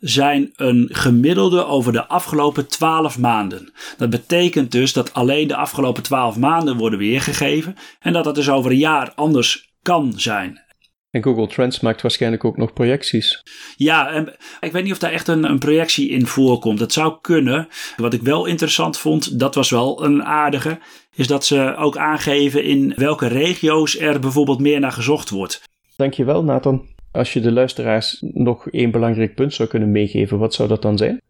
zijn 0.00 0.50
een 0.56 0.88
gemiddelde 0.92 1.64
over 1.64 1.92
de 1.92 2.06
afgelopen 2.06 2.68
12 2.68 3.18
maanden. 3.18 3.72
Dat 3.96 4.10
betekent 4.10 4.72
dus 4.72 4.92
dat 4.92 5.12
alleen 5.14 5.48
de 5.48 5.56
afgelopen 5.56 6.02
12 6.02 6.36
maanden 6.36 6.76
worden 6.76 6.98
weergegeven 6.98 7.76
en 8.00 8.12
dat 8.12 8.24
dat 8.24 8.34
dus 8.34 8.50
over 8.50 8.70
een 8.70 8.78
jaar 8.78 9.12
anders 9.14 9.72
kan 9.82 10.12
zijn. 10.16 10.69
En 11.10 11.22
Google 11.22 11.46
Trends 11.46 11.80
maakt 11.80 12.02
waarschijnlijk 12.02 12.44
ook 12.44 12.56
nog 12.56 12.72
projecties. 12.72 13.42
Ja, 13.76 14.10
en 14.10 14.36
ik 14.60 14.72
weet 14.72 14.82
niet 14.82 14.92
of 14.92 14.98
daar 14.98 15.12
echt 15.12 15.28
een, 15.28 15.44
een 15.44 15.58
projectie 15.58 16.08
in 16.08 16.26
voorkomt. 16.26 16.78
Dat 16.78 16.92
zou 16.92 17.18
kunnen. 17.20 17.68
Wat 17.96 18.12
ik 18.14 18.22
wel 18.22 18.46
interessant 18.46 18.98
vond, 18.98 19.38
dat 19.38 19.54
was 19.54 19.70
wel 19.70 20.04
een 20.04 20.24
aardige, 20.24 20.78
is 21.14 21.26
dat 21.26 21.44
ze 21.44 21.74
ook 21.76 21.96
aangeven 21.96 22.64
in 22.64 22.92
welke 22.96 23.26
regio's 23.26 23.98
er 23.98 24.20
bijvoorbeeld 24.20 24.58
meer 24.58 24.80
naar 24.80 24.92
gezocht 24.92 25.30
wordt. 25.30 25.62
Dankjewel, 25.96 26.44
Nathan. 26.44 26.88
Als 27.12 27.32
je 27.32 27.40
de 27.40 27.52
luisteraars 27.52 28.18
nog 28.20 28.68
één 28.68 28.90
belangrijk 28.90 29.34
punt 29.34 29.54
zou 29.54 29.68
kunnen 29.68 29.90
meegeven, 29.90 30.38
wat 30.38 30.54
zou 30.54 30.68
dat 30.68 30.82
dan 30.82 30.98
zijn? 30.98 31.20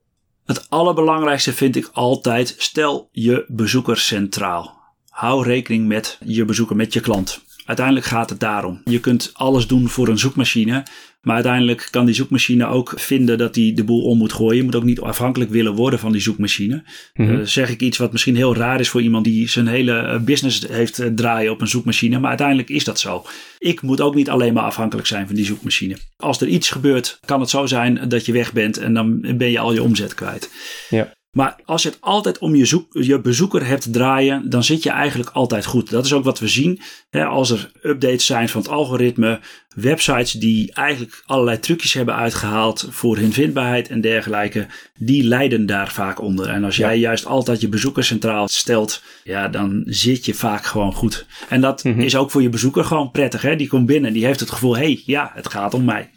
Het 0.44 0.70
allerbelangrijkste 0.70 1.52
vind 1.52 1.76
ik 1.76 1.90
altijd: 1.92 2.54
stel 2.58 3.08
je 3.12 3.44
bezoeker 3.48 3.96
centraal. 3.96 4.78
Hou 5.08 5.44
rekening 5.44 5.86
met 5.86 6.18
je 6.24 6.44
bezoeker, 6.44 6.76
met 6.76 6.92
je 6.92 7.00
klant. 7.00 7.44
Uiteindelijk 7.70 8.06
gaat 8.06 8.30
het 8.30 8.40
daarom. 8.40 8.80
Je 8.84 9.00
kunt 9.00 9.30
alles 9.32 9.66
doen 9.66 9.88
voor 9.88 10.08
een 10.08 10.18
zoekmachine. 10.18 10.82
Maar 11.20 11.34
uiteindelijk 11.34 11.88
kan 11.90 12.04
die 12.04 12.14
zoekmachine 12.14 12.66
ook 12.66 12.92
vinden 12.96 13.38
dat 13.38 13.54
hij 13.54 13.72
de 13.74 13.84
boel 13.84 14.02
om 14.02 14.18
moet 14.18 14.32
gooien. 14.32 14.56
Je 14.56 14.62
moet 14.62 14.74
ook 14.74 14.84
niet 14.84 15.00
afhankelijk 15.00 15.50
willen 15.50 15.74
worden 15.74 15.98
van 15.98 16.12
die 16.12 16.20
zoekmachine. 16.20 16.84
Mm 17.14 17.46
zeg 17.46 17.70
ik 17.70 17.80
iets 17.80 17.98
wat 17.98 18.12
misschien 18.12 18.36
heel 18.36 18.56
raar 18.56 18.80
is 18.80 18.88
voor 18.88 19.02
iemand 19.02 19.24
die 19.24 19.48
zijn 19.48 19.66
hele 19.66 19.98
eh, 19.98 20.20
business 20.20 20.66
heeft 20.68 20.98
eh, 20.98 21.08
draaien 21.14 21.52
op 21.52 21.60
een 21.60 21.68
zoekmachine. 21.68 22.18
Maar 22.18 22.28
uiteindelijk 22.28 22.68
is 22.68 22.84
dat 22.84 23.00
zo. 23.00 23.24
Ik 23.58 23.82
moet 23.82 24.00
ook 24.00 24.14
niet 24.14 24.30
alleen 24.30 24.54
maar 24.54 24.62
afhankelijk 24.62 25.06
zijn 25.06 25.26
van 25.26 25.36
die 25.36 25.44
zoekmachine. 25.44 25.96
Als 26.16 26.40
er 26.40 26.48
iets 26.48 26.70
gebeurt, 26.70 27.18
kan 27.24 27.40
het 27.40 27.50
zo 27.50 27.66
zijn 27.66 28.08
dat 28.08 28.26
je 28.26 28.32
weg 28.32 28.52
bent 28.52 28.78
en 28.78 28.94
dan 28.94 29.20
ben 29.36 29.50
je 29.50 29.58
al 29.58 29.72
je 29.72 29.82
omzet 29.82 30.14
kwijt. 30.14 30.50
Ja. 30.88 31.12
Maar 31.30 31.60
als 31.64 31.82
je 31.82 31.88
het 31.88 31.98
altijd 32.00 32.38
om 32.38 32.54
je, 32.54 32.64
zoek, 32.64 32.86
je 32.90 33.20
bezoeker 33.20 33.66
hebt 33.66 33.92
draaien, 33.92 34.50
dan 34.50 34.64
zit 34.64 34.82
je 34.82 34.90
eigenlijk 34.90 35.30
altijd 35.30 35.64
goed. 35.64 35.90
Dat 35.90 36.04
is 36.04 36.12
ook 36.12 36.24
wat 36.24 36.38
we 36.38 36.48
zien. 36.48 36.80
Hè, 37.10 37.24
als 37.24 37.50
er 37.50 37.70
updates 37.82 38.26
zijn 38.26 38.48
van 38.48 38.60
het 38.60 38.70
algoritme, 38.70 39.40
websites 39.74 40.32
die 40.32 40.72
eigenlijk 40.72 41.22
allerlei 41.26 41.58
trucjes 41.58 41.92
hebben 41.92 42.14
uitgehaald 42.14 42.86
voor 42.90 43.16
hun 43.16 43.32
vindbaarheid 43.32 43.88
en 43.88 44.00
dergelijke, 44.00 44.66
die 44.98 45.24
lijden 45.24 45.66
daar 45.66 45.92
vaak 45.92 46.20
onder. 46.20 46.48
En 46.48 46.64
als 46.64 46.76
jij 46.76 46.98
juist 46.98 47.26
altijd 47.26 47.60
je 47.60 47.68
bezoeker 47.68 48.04
centraal 48.04 48.48
stelt, 48.48 49.02
ja, 49.24 49.48
dan 49.48 49.82
zit 49.86 50.24
je 50.24 50.34
vaak 50.34 50.64
gewoon 50.64 50.92
goed. 50.94 51.26
En 51.48 51.60
dat 51.60 51.84
Mhm. 51.84 52.00
is 52.00 52.16
ook 52.16 52.30
voor 52.30 52.42
je 52.42 52.48
bezoeker 52.48 52.84
gewoon 52.84 53.10
prettig. 53.10 53.42
Hè? 53.42 53.56
Die 53.56 53.68
komt 53.68 53.86
binnen 53.86 54.08
en 54.08 54.14
die 54.14 54.24
heeft 54.24 54.40
het 54.40 54.50
gevoel, 54.50 54.76
hé, 54.76 54.82
hey, 54.82 55.02
ja, 55.06 55.30
het 55.34 55.48
gaat 55.48 55.74
om 55.74 55.84
mij. 55.84 56.10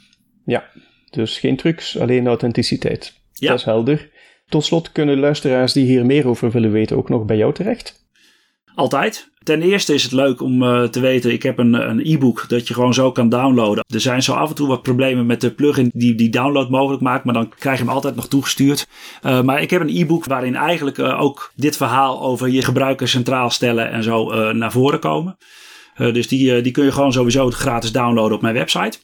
Ja, 0.45 0.63
dus 1.09 1.37
geen 1.37 1.57
trucs, 1.57 1.97
alleen 1.97 2.27
authenticiteit. 2.27 3.13
Ja. 3.33 3.49
Dat 3.49 3.59
is 3.59 3.65
helder. 3.65 4.09
Tot 4.53 4.65
slot 4.65 4.91
kunnen 4.91 5.19
luisteraars 5.19 5.73
die 5.73 5.85
hier 5.85 6.05
meer 6.05 6.27
over 6.27 6.51
willen 6.51 6.71
weten 6.71 6.97
ook 6.97 7.09
nog 7.09 7.25
bij 7.25 7.37
jou 7.37 7.53
terecht? 7.53 8.05
Altijd. 8.75 9.31
Ten 9.43 9.61
eerste 9.61 9.93
is 9.93 10.03
het 10.03 10.11
leuk 10.11 10.41
om 10.41 10.63
eh, 10.63 10.83
te 10.83 10.99
weten, 10.99 11.31
ik 11.31 11.43
heb 11.43 11.57
een, 11.57 11.99
e-book 12.03 12.45
dat 12.49 12.67
je 12.67 12.73
gewoon 12.73 12.93
zo 12.93 13.11
kan 13.11 13.29
downloaden. 13.29 13.83
Er 13.87 13.99
zijn 13.99 14.23
zo 14.23 14.33
af 14.33 14.49
en 14.49 14.55
toe 14.55 14.67
wat 14.67 14.81
problemen 14.81 15.25
met 15.25 15.41
de 15.41 15.51
plugin 15.51 15.91
die 15.93 16.15
die 16.15 16.29
download 16.29 16.69
mogelijk 16.69 17.01
maakt, 17.01 17.25
maar 17.25 17.33
dan 17.33 17.49
krijg 17.49 17.77
je 17.77 17.83
hem 17.83 17.93
altijd 17.93 18.15
nog 18.15 18.27
toegestuurd. 18.27 18.87
Uh, 19.25 19.41
maar 19.41 19.61
ik 19.61 19.69
heb 19.69 19.81
een 19.81 19.97
e-book 19.97 20.25
waarin 20.25 20.55
eigenlijk 20.55 20.97
uh, 20.97 21.21
ook 21.21 21.51
dit 21.55 21.77
verhaal 21.77 22.21
over 22.21 22.49
je 22.49 22.61
gebruiker 22.61 23.07
centraal 23.07 23.49
stellen 23.49 23.91
en 23.91 24.03
zo 24.03 24.51
naar 24.53 24.71
voren 24.71 24.99
komen. 24.99 25.37
dus 25.95 26.27
die, 26.27 26.61
die 26.61 26.71
kun 26.71 26.85
je 26.85 26.91
gewoon 26.91 27.13
sowieso 27.13 27.49
gratis 27.49 27.91
downloaden 27.91 28.35
op 28.35 28.41
mijn 28.41 28.53
website. 28.53 28.97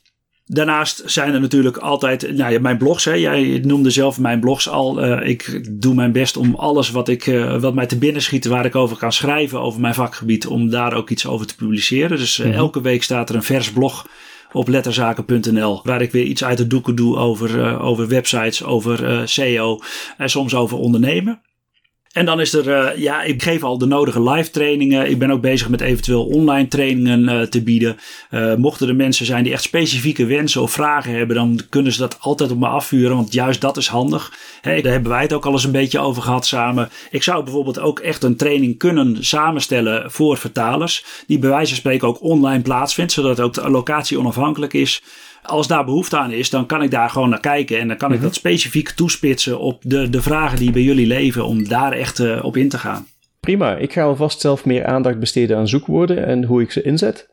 Daarnaast 0.51 1.01
zijn 1.05 1.33
er 1.33 1.39
natuurlijk 1.39 1.77
altijd 1.77 2.35
nou, 2.35 2.59
mijn 2.59 2.77
blogs. 2.77 3.05
Hè. 3.05 3.13
Jij 3.13 3.61
noemde 3.63 3.89
zelf 3.89 4.19
mijn 4.19 4.39
blogs 4.39 4.69
al. 4.69 5.05
Uh, 5.05 5.27
ik 5.27 5.67
doe 5.81 5.93
mijn 5.93 6.11
best 6.11 6.37
om 6.37 6.55
alles 6.55 6.91
wat, 6.91 7.07
ik, 7.07 7.25
uh, 7.27 7.59
wat 7.61 7.73
mij 7.73 7.85
te 7.85 7.97
binnen 7.97 8.21
schiet, 8.21 8.45
waar 8.45 8.65
ik 8.65 8.75
over 8.75 8.97
kan 8.97 9.11
schrijven 9.11 9.61
over 9.61 9.81
mijn 9.81 9.93
vakgebied, 9.93 10.47
om 10.47 10.69
daar 10.69 10.93
ook 10.93 11.09
iets 11.09 11.27
over 11.27 11.47
te 11.47 11.55
publiceren. 11.55 12.17
Dus 12.17 12.37
uh, 12.37 12.45
mm 12.45 12.51
-hmm. 12.51 12.59
elke 12.59 12.81
week 12.81 13.03
staat 13.03 13.29
er 13.29 13.35
een 13.35 13.43
vers 13.43 13.71
blog 13.71 14.07
op 14.51 14.67
letterzaken.nl, 14.67 15.81
waar 15.83 16.01
ik 16.01 16.11
weer 16.11 16.25
iets 16.25 16.43
uit 16.43 16.57
de 16.57 16.67
doeken 16.67 16.95
doe 16.95 17.17
over, 17.17 17.79
over 17.79 18.07
websites, 18.07 18.63
over 18.63 19.29
SEO 19.29 19.79
en 20.17 20.29
soms 20.29 20.55
over 20.55 20.77
ondernemen. 20.77 21.41
En 22.19 22.25
dan 22.25 22.39
is 22.39 22.53
er, 22.53 22.67
uh, 22.67 23.01
ja, 23.01 23.21
ik 23.21 23.43
geef 23.43 23.63
al 23.63 23.77
de 23.77 23.85
nodige 23.85 24.23
live 24.29 24.49
trainingen. 24.49 25.09
Ik 25.09 25.19
ben 25.19 25.31
ook 25.31 25.41
bezig 25.41 25.69
met 25.69 25.81
eventueel 25.81 26.25
online 26.25 26.67
trainingen 26.67 27.23
uh, 27.23 27.41
te 27.41 27.63
bieden. 27.63 27.97
Uh, 28.31 28.55
mochten 28.55 28.87
er 28.87 28.95
mensen 28.95 29.25
zijn 29.25 29.43
die 29.43 29.53
echt 29.53 29.63
specifieke 29.63 30.25
wensen 30.25 30.61
of 30.61 30.71
vragen 30.71 31.13
hebben, 31.13 31.35
dan 31.35 31.59
kunnen 31.69 31.91
ze 31.91 31.99
dat 31.99 32.17
altijd 32.19 32.51
op 32.51 32.59
me 32.59 32.67
afvuren, 32.67 33.15
want 33.15 33.33
juist 33.33 33.61
dat 33.61 33.77
is 33.77 33.87
handig. 33.87 34.33
Daar 34.61 34.73
hebben 34.73 35.11
wij 35.11 35.21
het 35.21 35.33
ook 35.33 35.45
al 35.45 35.51
eens 35.51 35.63
een 35.63 35.71
beetje 35.71 35.99
over 35.99 36.21
gehad 36.21 36.45
samen. 36.45 36.89
Ik 37.11 37.23
zou 37.23 37.43
bijvoorbeeld 37.43 37.79
ook 37.79 37.99
echt 37.99 38.23
een 38.23 38.35
training 38.35 38.77
kunnen 38.77 39.25
samenstellen 39.25 40.11
voor 40.11 40.37
vertalers, 40.37 41.05
die 41.27 41.39
bij 41.39 41.49
wijze 41.49 41.67
van 41.69 41.77
spreken 41.77 42.07
ook 42.07 42.23
online 42.23 42.61
plaatsvindt, 42.61 43.11
zodat 43.11 43.39
ook 43.39 43.67
locatie 43.67 44.19
onafhankelijk 44.19 44.73
is. 44.73 45.01
Als 45.43 45.67
daar 45.67 45.85
behoefte 45.85 46.17
aan 46.17 46.31
is, 46.31 46.49
dan 46.49 46.65
kan 46.65 46.81
ik 46.81 46.91
daar 46.91 47.09
gewoon 47.09 47.29
naar 47.29 47.39
kijken. 47.39 47.79
En 47.79 47.87
dan 47.87 47.97
kan 47.97 48.09
ik 48.09 48.15
mm 48.15 48.21
-hmm. 48.21 48.29
dat 48.29 48.37
specifiek 48.37 48.89
toespitsen 48.89 49.59
op 49.59 49.81
de, 49.85 50.09
de 50.09 50.21
vragen 50.21 50.57
die 50.57 50.71
bij 50.71 50.81
jullie 50.81 51.07
leven. 51.07 51.45
Om 51.45 51.67
daar 51.67 51.91
echt 51.91 52.19
uh, 52.19 52.45
op 52.45 52.57
in 52.57 52.69
te 52.69 52.77
gaan. 52.77 53.07
Prima, 53.39 53.75
ik 53.75 53.93
ga 53.93 54.03
alvast 54.03 54.41
zelf 54.41 54.65
meer 54.65 54.85
aandacht 54.85 55.19
besteden 55.19 55.57
aan 55.57 55.67
zoekwoorden 55.67 56.25
en 56.25 56.43
hoe 56.43 56.61
ik 56.61 56.71
ze 56.71 56.81
inzet. 56.81 57.29